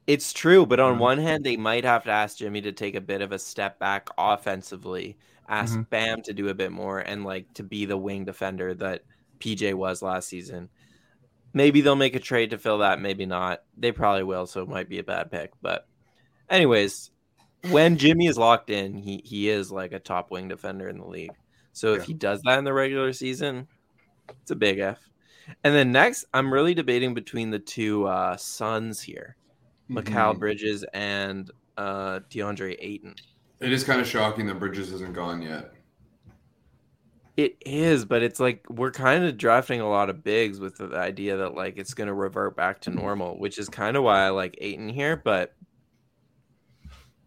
[0.05, 0.99] It's true, but on Mhm.
[0.99, 3.79] one hand, they might have to ask Jimmy to take a bit of a step
[3.79, 5.89] back offensively, ask Mhm.
[5.89, 9.03] Bam to do a bit more, and like to be the wing defender that
[9.43, 10.69] PJ was last season.
[11.53, 13.59] Maybe they'll make a trade to fill that, maybe not.
[13.77, 15.51] They probably will, so it might be a bad pick.
[15.61, 15.87] But,
[16.49, 17.11] anyways,
[17.69, 21.05] when Jimmy is locked in, he he is like a top wing defender in the
[21.07, 21.33] league.
[21.73, 22.05] So if Yeah.
[22.07, 23.67] he does that in the regular season,
[24.41, 24.99] it's a big F.
[25.63, 29.35] And then next, I'm really debating between the two uh, Suns here.
[29.89, 30.39] Mikal Mhm.
[30.39, 33.15] Bridges and uh, DeAndre Ayton.
[33.59, 35.73] It is kind of shocking that Bridges hasn't gone yet.
[37.35, 40.95] It is, but it's like we're kind of drafting a lot of bigs with the
[40.95, 44.19] idea that like it's going to revert back to normal, which is kind of why
[44.25, 45.17] I like Ayton here.
[45.17, 45.55] But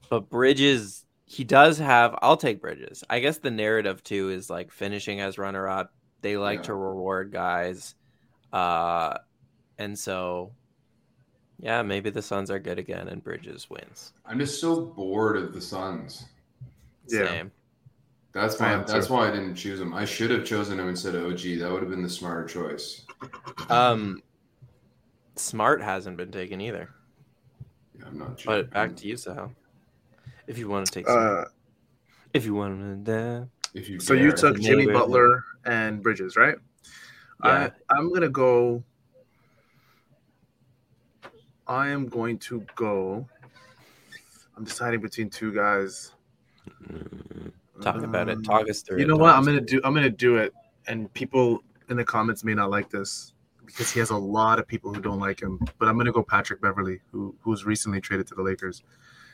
[0.09, 2.16] but Bridges, he does have.
[2.23, 3.03] I'll take Bridges.
[3.11, 5.92] I guess the narrative too is like finishing as runner up.
[6.23, 6.66] They like Yeah.
[6.66, 7.97] to reward guys,
[8.53, 9.19] uh,
[9.79, 10.53] and so
[11.59, 14.12] yeah, maybe the Suns are good again and Bridges wins.
[14.25, 16.27] I'm just so bored of the Suns.
[17.09, 17.27] Yeah.
[17.27, 17.53] Same.
[18.37, 18.85] That's I why.
[18.85, 19.94] That's why I didn't choose him.
[19.94, 21.40] I should have chosen him instead of OG.
[21.59, 23.07] That would have been the smarter choice.
[23.70, 24.22] Um,
[25.37, 26.90] Smart hasn't been taken either.
[27.99, 28.42] Yeah, I'm not.
[28.44, 29.53] But back to you, Sal.
[30.46, 31.46] If you want to take, Smart.
[31.46, 31.51] Uh,
[32.35, 34.01] if you want to, if you.
[34.01, 34.92] so you took Jimmy Neighbor.
[34.92, 36.57] Butler and Bridges, right?
[37.42, 37.70] Yeah.
[37.88, 38.85] I, I'm gonna go.
[41.66, 43.27] I am going to go.
[44.59, 46.12] I'm deciding between two guys.
[47.83, 48.37] Talk about it.
[48.37, 49.01] Um, Talk us through.
[49.01, 49.35] You know Talk what?
[49.35, 49.81] I'm gonna do.
[49.85, 50.53] I'm gonna do it,
[50.87, 53.33] and people in the comments may not like this
[53.65, 55.61] because he has a lot of people who don't like him.
[55.79, 58.83] But I'm gonna go Patrick Beverley, who who's recently traded to the Lakers.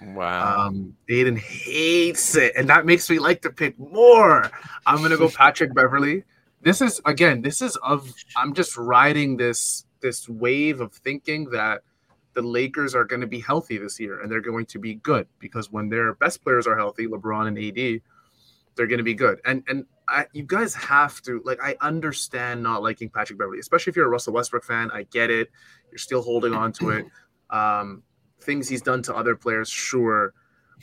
[0.01, 0.67] Wow.
[0.67, 4.51] Um, Aiden hates it, and that makes me like to pick more.
[4.87, 6.25] I'm gonna go Patrick Beverley.
[6.63, 11.83] This is again, this is of I'm just riding this this wave of thinking that
[12.35, 15.27] the Lakers are going to be healthy this year and they're going to be good
[15.39, 18.01] because when their best players are healthy, LeBron and AD,
[18.77, 19.41] they're going to be good.
[19.45, 23.91] And and I, you guys have to like I understand not liking Patrick Beverley, especially
[23.91, 24.91] if you're a Russell Westbrook fan.
[24.93, 25.51] I get it.
[25.91, 27.07] You're still holding on to it.
[27.51, 28.03] Um,
[28.41, 30.33] things he's done to other players, sure.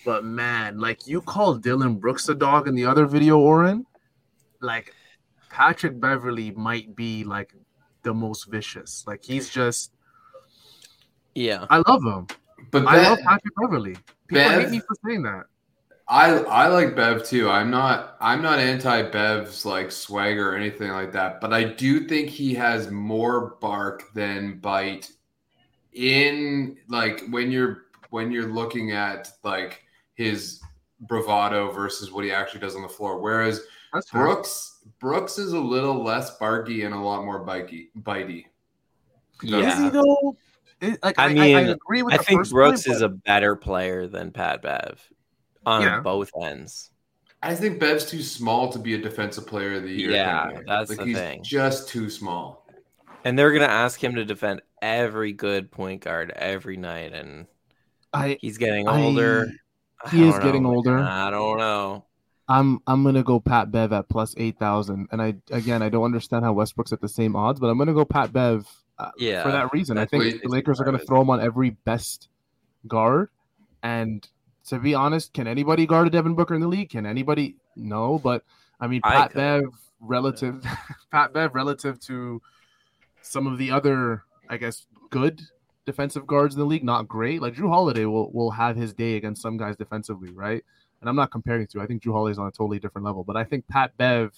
[0.05, 3.87] But man, like you called Dillon Brooks a dog in the other video, Oren.
[4.61, 4.93] Like
[5.49, 7.55] Patrick Beverley might be like
[8.03, 9.03] the most vicious.
[9.07, 9.93] Like he's just
[11.35, 11.65] yeah.
[11.69, 12.27] I love him.
[12.71, 13.95] But I love Patrick Beverley.
[14.27, 15.45] People Bev- hate me for saying that.
[16.11, 17.49] I I like Bev too.
[17.49, 22.07] I'm not I'm not anti Bev's like swagger or anything like that, but I do
[22.07, 25.11] think he has more bark than bite
[25.93, 29.83] in like when you're when you're looking at like
[30.15, 30.61] his
[31.01, 33.19] bravado versus what he actually does on the floor.
[33.21, 33.61] Whereas
[33.93, 34.23] That's fair.
[34.23, 37.89] Brooks Brooks is a little less barky and a lot more bitey.
[38.01, 38.45] bitey.
[39.43, 39.83] Is Yeah.
[39.83, 40.35] he though?
[40.81, 42.95] It- like, I I, I, mean, I agree with I the think first Brooks point,
[42.95, 44.99] is but- a better player than Pat Bev
[45.69, 45.99] on Yeah.
[46.01, 46.91] both ends.
[47.41, 50.11] I think Bev's too small to be a defensive player of the year.
[50.11, 50.65] Yeah, candidate.
[50.67, 51.43] that's like the he's thing.
[51.43, 52.65] just too small.
[53.23, 57.47] And they're gonna ask him to defend every good point guard every night, and
[58.13, 59.47] I he's getting older.
[60.03, 60.97] I he is don't getting know, older.
[60.99, 62.05] I don't know.
[62.47, 66.03] I'm I'm gonna go Pat Bev at plus eight thousand, and I again I don't
[66.05, 69.43] understand how Westbrook's at the same odds, but I'm gonna go Pat Bev uh, Yeah,
[69.43, 69.97] for that reason.
[69.97, 72.27] I think what the Lakers are gonna throw him on every best
[72.87, 73.29] guard,
[73.83, 74.27] and
[74.69, 76.91] to be honest, can anybody guard a Devin Booker in the league?
[76.91, 77.55] Can anybody?
[77.75, 78.43] No, but
[78.79, 79.37] I mean Pat could.
[79.37, 79.63] Bev
[79.99, 80.63] relative
[81.11, 82.41] Pat Bev relative to
[83.21, 85.41] some of the other I guess good
[85.85, 87.41] defensive guards in the league, not great.
[87.41, 90.63] Like Jrue Holiday will will have his day against some guys defensively, right?
[91.01, 91.81] And I'm not comparing to.
[91.81, 94.35] I think Jrue Holiday's on a totally different level, but I think Pat Bev,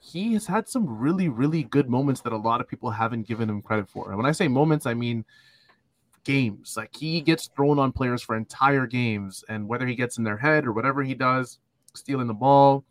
[0.00, 3.50] he has had some really, really good moments that a lot of people haven't given
[3.50, 4.08] him credit for.
[4.08, 5.26] And when I say moments, I mean
[6.28, 6.74] games.
[6.76, 10.36] Like he gets thrown on players for entire games, and whether he gets in their
[10.36, 11.58] head or whatever he does,
[11.94, 12.84] stealing the ball.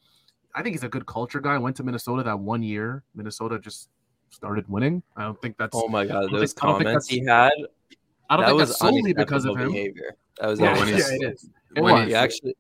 [0.56, 1.56] I think he's a good culture guy.
[1.60, 3.04] Went to Minnesota that one year.
[3.14, 3.90] Minnesota just
[4.30, 5.04] started winning.
[5.16, 5.78] I don't think that's.
[5.80, 7.52] Oh my god, those I comments he had.
[8.30, 9.72] I don't that think was that's solely because of him.
[9.72, 10.16] behavior.
[10.42, 11.50] That was Yeah, Yeah, it is.
[11.76, 12.08] It when was.
[12.08, 12.56] He actually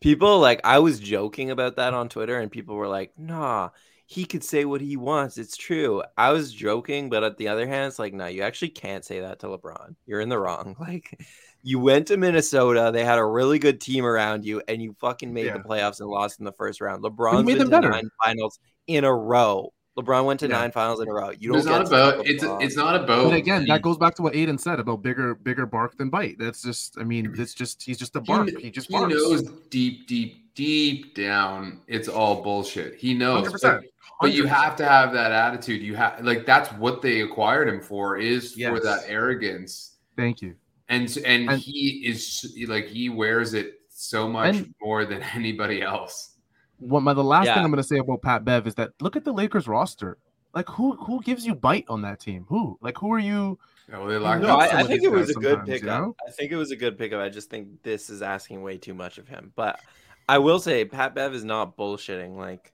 [0.00, 3.70] people like I was joking about that on Twitter and people were like, nah,
[4.12, 5.38] he could say what he wants.
[5.38, 6.02] It's true.
[6.18, 9.20] I was joking, but at the other hand, it's like, no, you actually can't say
[9.20, 9.94] that to LeBron.
[10.04, 10.74] You're in the wrong.
[10.80, 11.20] Like
[11.62, 15.32] you went to Minnesota, they had a really good team around you, and you fucking
[15.32, 17.04] made the playoffs and lost in the first round.
[17.04, 17.90] LeBron made them to better.
[17.90, 19.72] nine finals in a row.
[19.96, 20.58] LeBron went to Yeah.
[20.58, 21.30] nine finals in a row.
[21.38, 23.64] You But don't it's get not to stop about it's it's not about But again,
[23.68, 26.36] that goes back to what Aiden said about bigger, bigger bark than bite.
[26.38, 28.48] That's just, I mean, it's just he's just a bark.
[28.48, 29.14] He, He, just he barks.
[29.14, 32.94] knows deep, deep, deep down it's all bullshit.
[32.96, 33.52] He knows.
[34.00, 34.32] Hundred But, percent.
[34.32, 35.82] but you have to have that attitude.
[35.82, 39.96] You have like that's what they acquired him for is for that arrogance.
[40.16, 40.54] Thank you.
[40.88, 45.82] And and, And- he is like he wears it so much And- more than anybody
[45.82, 46.36] else.
[46.78, 47.54] What my the last Yeah.
[47.56, 50.16] thing I'm going to say about Pat Bev is that look at the Lakers roster.
[50.54, 52.46] Like who who gives you bite on that team?
[52.48, 53.58] Who like who are you?
[53.86, 55.74] You know, they lack No, No, I, I think it was a good sometimes, you
[55.74, 56.00] pickup.
[56.00, 56.16] know?
[56.26, 57.20] I think it was a good pickup.
[57.20, 59.52] I just think this is asking way too much of him.
[59.56, 59.80] But
[60.28, 62.36] I will say, Pat Bev is not bullshitting.
[62.36, 62.72] Like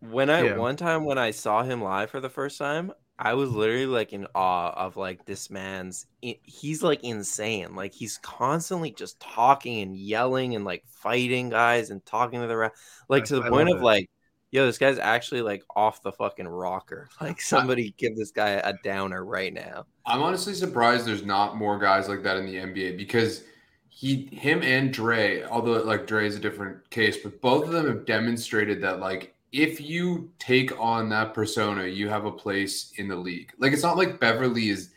[0.00, 0.56] when I Yeah.
[0.56, 4.12] one time when I saw him live for the first time, I was literally like
[4.12, 6.06] in awe of like this man's.
[6.20, 7.74] He's like insane.
[7.74, 12.56] Like he's constantly just talking and yelling and like fighting guys and talking to the
[12.56, 12.72] ref.
[13.08, 13.82] Like to the I point of it.
[13.82, 14.10] like.
[14.50, 17.10] Yo, this guy's actually like off the fucking rocker.
[17.20, 19.84] Like somebody give this guy a downer right now.
[20.06, 23.44] I'm honestly surprised there's not more guys like that in the NBA because
[23.88, 27.86] he, him, and Dre, although like Dre is a different case, but both of them
[27.86, 33.08] have demonstrated that like if you take on that persona, you have a place in
[33.08, 33.52] the league.
[33.58, 34.90] Like it's not like Beverley is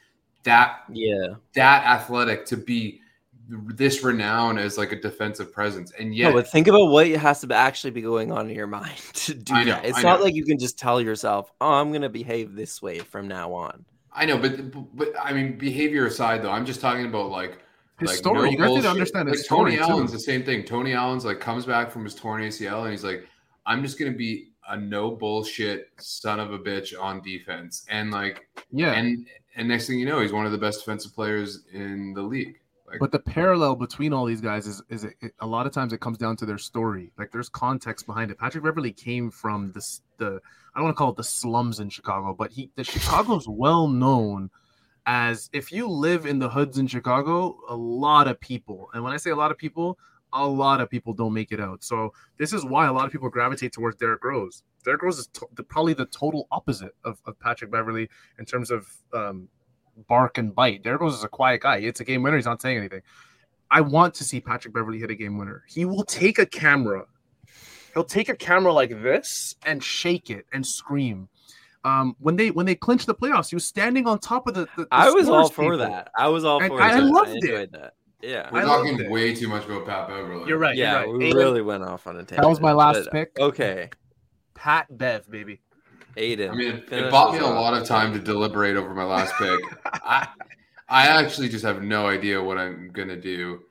[0.43, 1.35] that Yeah.
[1.53, 2.99] that athletic to be
[3.49, 7.41] this renowned as like a defensive presence, and Yeah, yet but think about what has
[7.41, 9.85] to actually be going on in your mind to do know, that.
[9.85, 10.25] It's I not know.
[10.25, 13.85] like you can just tell yourself, "Oh, I'm gonna behave this way from now on."
[14.13, 17.59] I know, but but I mean, behavior aside, though, I'm just talking about like
[17.99, 18.39] His like, story.
[18.39, 18.83] no you guys need bullshit.
[18.83, 19.91] to understand his like, story Tony too.
[19.91, 20.63] Allen's the same thing.
[20.63, 23.25] Tony Allen's like comes back from his torn ACL and he's like,
[23.65, 28.47] I'm just gonna be a no bullshit son of a bitch on defense, and like,
[28.71, 32.13] Yeah, and and next thing you know, he's one of the best defensive players in
[32.13, 32.57] the league.
[32.87, 35.71] Like, but the parallel between all these guys is is it, it- a lot of
[35.71, 37.11] times it comes down to their story.
[37.17, 38.37] Like there's context behind it.
[38.37, 40.39] Patrick Beverley came from this the
[40.75, 43.87] I don't want to call it the slums in Chicago, but he the Chicago's well
[43.87, 44.49] known
[45.05, 49.13] as if you live in the hoods in Chicago, a lot of people, and when
[49.13, 49.97] I say a lot of people,
[50.33, 51.83] a lot of people don't make it out.
[51.83, 54.63] So this is why a lot of people gravitate towards Derrick Rose.
[54.85, 58.71] Derrick Rose is to- the, probably the total opposite of, of Patrick Beverley in terms
[58.71, 59.47] of um,
[60.07, 60.83] bark and bite.
[60.83, 61.77] Derrick Rose is a quiet guy.
[61.77, 62.37] It's a game winner.
[62.37, 63.01] He's not saying anything.
[63.69, 65.63] I want to see Patrick Beverley hit a game winner.
[65.67, 67.05] He will take a camera.
[67.93, 71.27] He'll take a camera like this and shake it and scream.
[71.83, 74.67] Um, when they when they clinched the playoffs, he was standing on top of the.
[74.77, 75.77] the, the I was all for people.
[75.79, 76.11] that.
[76.17, 77.03] I was all And for I that.
[77.03, 77.71] loved I it.
[77.71, 77.93] that.
[78.21, 78.49] Yeah.
[78.51, 80.47] we're I talking way too much about Pat Beverley.
[80.47, 80.75] You're right.
[80.75, 81.17] yeah, you're right.
[81.17, 82.41] we Aiden- really went off on a tangent.
[82.41, 83.39] That was my last but- pick.
[83.39, 83.89] Okay,
[84.53, 85.61] Pat Bev, baby.
[86.17, 86.51] Aiden.
[86.51, 87.55] I mean, it, it bought me a off.
[87.55, 89.59] lot of time to deliberate over my last pick.
[89.85, 90.27] I,
[90.89, 93.61] I actually just have no idea what I'm gonna do.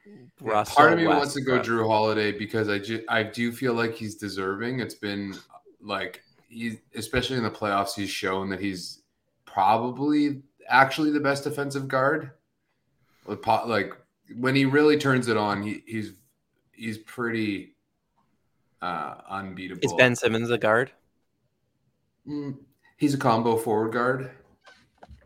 [0.40, 1.80] Russell Part of me wants to go Westbrook.
[1.82, 4.80] Jrue Holiday because I ju- I do feel like he's deserving.
[4.80, 5.34] It's been
[5.82, 9.02] like he's especially in the playoffs, he's shown that he's
[9.44, 12.30] probably actually the best defensive guard.
[13.26, 13.94] Like
[14.36, 16.12] when he really turns it on, he, he's
[16.72, 17.76] he's pretty
[18.82, 19.82] uh unbeatable.
[19.82, 20.90] Is Ben Simmons a guard?
[22.26, 22.56] Mm,
[22.96, 24.30] he's a combo forward guard.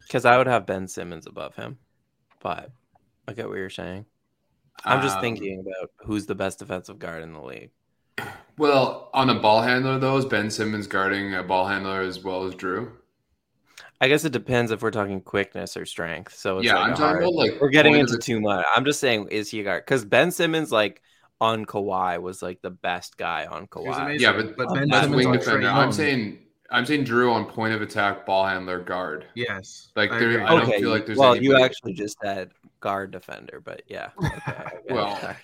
[0.02, 1.78] Because I would have Ben Simmons above him,
[2.40, 2.70] but
[3.26, 4.07] I get what you're saying.
[4.84, 7.70] I'm just Um, thinking about who's the best defensive guard in the league.
[8.59, 12.44] Well, on a ball handler though, is Ben Simmons guarding a ball handler as well
[12.44, 12.92] as Jrue?
[14.01, 16.34] I guess it depends if we're talking quickness or strength.
[16.36, 18.64] So it's yeah, like I'm talking hard- about like we're getting into too much.
[18.74, 19.84] I'm just saying, is he a guard?
[19.84, 21.01] Because Ben Simmons, like
[21.40, 24.18] on Kawhi, was like the best guy on He Kawhi.
[24.20, 25.68] Yeah, but, But but Ben Simmons wing on defender.
[25.68, 26.38] I'm saying
[26.70, 29.26] I'm saying Jrue on point of attack, ball handler, guard.
[29.34, 29.90] Yes.
[29.95, 30.42] Like, I there- agree.
[30.45, 34.09] I don't okay, feel like there's well, you actually just said guard defender, but yeah.
[34.18, 35.36] Okay, Well, that.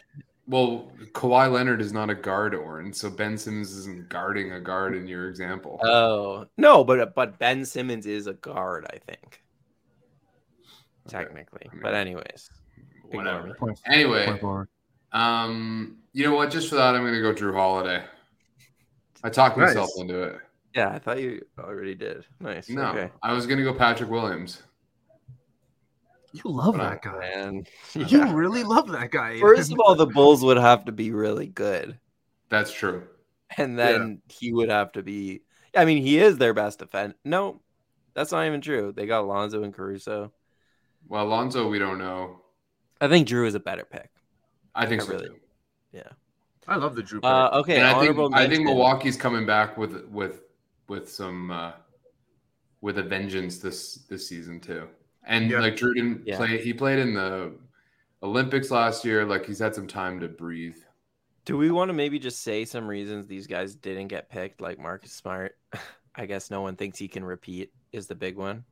[0.50, 4.96] Well, Kawhi Leonard is not a guard, Oren, so Ben Simmons isn't guarding a guard
[4.96, 5.78] in your example.
[5.84, 9.42] oh no, but but Ben Simmons is a guard, I think,
[11.06, 11.18] Okay.
[11.24, 11.68] technically.
[11.70, 12.50] I mean, But anyways,
[13.12, 13.54] Whatever.
[13.54, 14.68] Point- Anyway, point
[15.12, 16.50] um, you know what?
[16.50, 18.02] Just for that, I'm going to go Jrue Holiday.
[19.22, 19.68] I talked Nice.
[19.68, 20.36] myself into it.
[20.74, 22.24] Yeah, I thought you already did.
[22.40, 22.68] Nice.
[22.68, 23.10] No, Okay.
[23.22, 24.62] I was going to go Patrick Williams.
[26.32, 27.18] You love But that guy.
[27.18, 27.66] Man.
[27.94, 28.32] You Yeah.
[28.34, 29.40] really love that guy.
[29.40, 31.98] First of all, the Bulls would have to be really good.
[32.48, 33.04] That's true.
[33.56, 35.42] And then he would have to be
[35.74, 37.14] I mean, he is their best defense.
[37.24, 37.60] No,
[38.14, 38.92] that's not even true.
[38.92, 40.32] They got Lonzo and Caruso.
[41.08, 42.40] Well, Alonzo, we don't know.
[43.00, 44.10] I think Jrue is a better pick.
[44.74, 45.12] I think I so.
[45.12, 45.34] really- too.
[46.68, 47.18] I love the Jrue.
[47.24, 48.64] Uh, okay, and I think honorable I think.
[48.64, 50.42] Milwaukee's coming back with with
[50.86, 51.72] with some uh,
[52.80, 54.86] with a vengeance this this season too.
[55.24, 55.60] And Yeah.
[55.60, 56.36] like Jrue didn't Yeah.
[56.36, 56.58] play.
[56.62, 57.52] He played in the
[58.22, 59.24] Olympics last year.
[59.24, 60.76] Like he's had some time to breathe.
[61.44, 64.78] Do we want to maybe just say some reasons these guys didn't get picked, like
[64.78, 65.56] Marcus Smart?
[66.16, 68.64] I guess no one thinks he can repeat is the big one.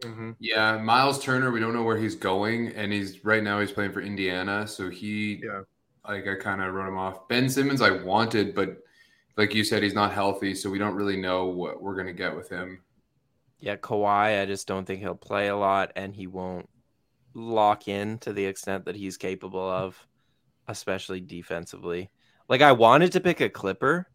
[0.00, 0.36] Mhm.
[0.38, 1.50] Yeah, Miles Turner.
[1.50, 4.66] We don't know where he's going, and he's right now he's playing for Indiana.
[4.66, 5.62] So he, Yeah.
[6.08, 7.28] like I kind of wrote him off.
[7.28, 8.82] Ben Simmons, I wanted, but
[9.36, 12.34] like you said, he's not healthy, so we don't really know what we're gonna get
[12.36, 12.82] with him.
[13.60, 16.68] Yeah, Kawhi, I just don't think he'll play a lot and he won't
[17.34, 20.06] lock in to the extent that he's capable of,
[20.68, 22.10] especially defensively.
[22.48, 24.06] Like I wanted to pick a Clipper,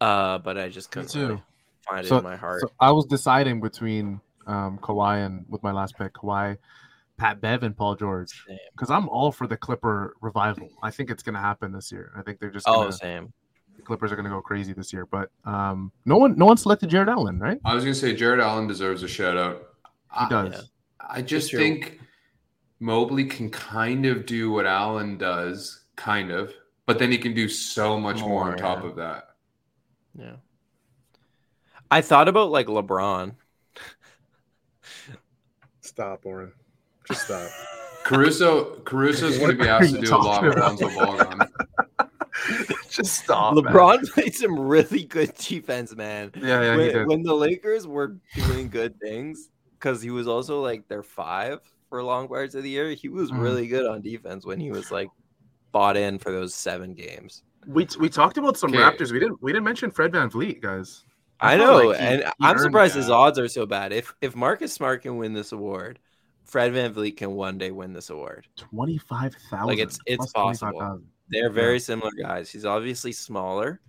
[0.00, 1.42] uh, but I just couldn't really
[1.88, 2.60] find So- it in my heart.
[2.60, 6.58] So I was deciding between um, Kawhi and with my last pick, Kawhi,
[7.16, 8.44] Pat Bev, and Paul George.
[8.72, 10.68] Because I'm all for the Clipper revival.
[10.82, 12.12] I think it's going to happen this year.
[12.16, 13.32] I think they're just Oh, gonna, same.
[13.76, 15.06] The Clippers are going to go crazy this year.
[15.06, 17.58] But um, no one, no one selected Jarrett Allen, right?
[17.64, 19.68] I was gonna say Jarrett Allen deserves a shout out.
[20.18, 20.70] He I, does.
[21.00, 21.58] I just true.
[21.58, 22.00] think
[22.80, 26.52] Mobley can kind of do what Allen does, kind of,
[26.86, 28.88] but then he can do so much more, More, on top yeah.
[28.88, 29.24] of that.
[30.18, 30.36] Yeah.
[31.90, 33.34] I thought about like LeBron.
[35.80, 36.52] Stop, Oren.
[37.06, 37.50] Just stop.
[38.04, 40.80] Caruso, Caruso's going to be asked to do a lot talking with about?
[40.80, 42.78] Lonzo Ball gone.
[42.96, 43.54] Just stop.
[43.54, 43.64] man.
[43.64, 46.30] LeBron played some really good defense, man.
[46.36, 47.06] Yeah, yeah, he when, did.
[47.06, 52.02] when the Lakers were doing good things, because he was also like their five for
[52.02, 53.40] long parts of the year, he was Mhm.
[53.42, 55.08] really good on defense when he was like
[55.72, 57.42] bought in for those seven games.
[57.66, 58.78] We we talked about some Okay.
[58.80, 59.12] Raptors.
[59.12, 61.04] We didn't we didn't mention Fred VanVleet, guys.
[61.40, 63.92] I, I know, like he- and he I'm earned surprised his odds are so bad.
[63.92, 65.98] If if Marcus Smart can win this award,
[66.44, 68.46] Fred VanVleet can one day win this award.
[68.56, 69.66] Twenty-five thousand.
[69.68, 71.00] Like, it's- it's possible.
[71.32, 72.50] They're very similar guys.
[72.50, 73.80] He's obviously smaller,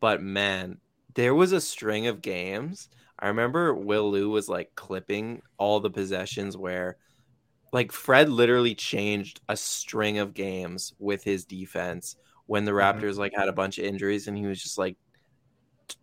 [0.00, 0.78] but man,
[1.14, 2.88] there was a string of games.
[3.18, 6.96] I remember Will Lou was like clipping all the possessions where
[7.72, 12.16] like Fred literally changed a string of games with his defense
[12.46, 13.00] when the Mhm.
[13.00, 14.96] Raptors like had a bunch of injuries and he was just like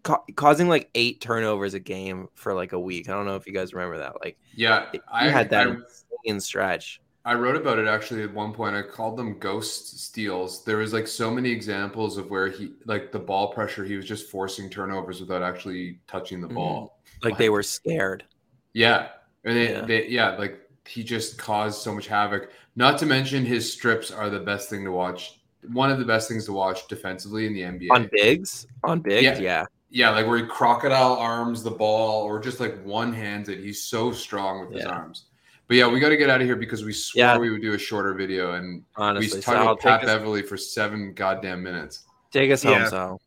[0.03, 3.09] ca- causing like eight turnovers a game for like a week.
[3.09, 4.21] I don't know if you guys remember that.
[4.21, 7.01] Like Yeah, he I had that I, insane stretch.
[7.27, 8.75] I wrote about it actually at one point.
[8.75, 10.63] I called them ghost steals.
[10.63, 14.05] There was like so many examples of where he, like the ball pressure, he was
[14.05, 16.53] just forcing turnovers without actually touching the Mhm.
[16.53, 16.99] ball.
[17.23, 18.25] Like they were scared.
[18.73, 19.07] Yeah,
[19.43, 19.81] and they, Yeah.
[19.85, 22.51] They, yeah, like he just caused so much havoc.
[22.75, 25.39] Not to mention his strips are the best thing to watch.
[25.73, 27.89] One of the best things to watch defensively in the NBA.
[27.89, 29.39] On bigs, on bigs, Yeah.
[29.39, 29.65] yeah.
[29.89, 33.59] Yeah, like where he crocodile arms the ball or just like one hands it.
[33.59, 35.25] He's so strong with his arms.
[35.67, 37.37] But yeah, we got to get out of here because we swore Yeah.
[37.37, 40.05] we would do a shorter video and Honestly, we so talked I'll about Pat us,
[40.05, 42.03] Beverley for seven goddamn minutes.
[42.31, 42.89] take us home, Yeah.
[42.89, 43.21] Sal.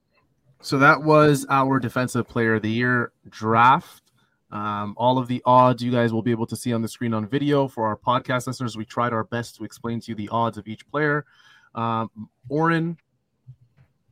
[0.60, 4.02] So that was our defensive player of the year draft.
[4.50, 7.12] Um, all of the odds you guys will be able to see on the screen
[7.12, 8.76] on video for our podcast listeners.
[8.76, 11.26] We tried our best to explain to you the odds of each player.
[11.74, 12.10] Um,
[12.48, 12.96] Oren,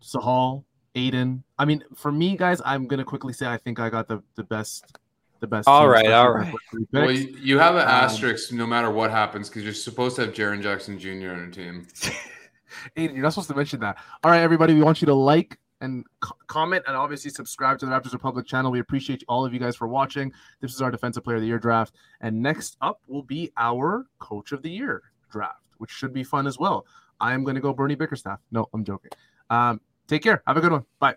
[0.02, 0.64] Sahal,
[0.94, 1.42] Aiden.
[1.58, 4.44] I mean, for me, guys, I'm gonna quickly say I think I got the the
[4.44, 4.84] best
[5.40, 5.68] the best.
[5.68, 6.54] All team, right, especially all with right.
[6.72, 9.74] the three Well, you, you have an Um, asterisk no matter what happens because you're
[9.74, 11.08] supposed to have Jaren Jackson Jr.
[11.08, 11.86] on your team.
[12.96, 13.98] Aiden, you're not supposed to mention that.
[14.22, 17.86] All right, everybody, we want you to like and co- comment and obviously subscribe to
[17.86, 18.70] the Raptors Republic channel.
[18.70, 20.32] We appreciate all of you guys for watching.
[20.60, 21.94] This is our Defensive Player of the Year draft.
[22.20, 26.46] And next up will be our Coach of the Year draft, which should be fun
[26.46, 26.86] as well.
[27.20, 28.40] I am going to go Bernie Bickerstaff.
[28.50, 29.10] No, I'm joking.
[29.50, 30.42] Um, take care.
[30.46, 30.84] Have a good one.
[30.98, 31.14] Bye.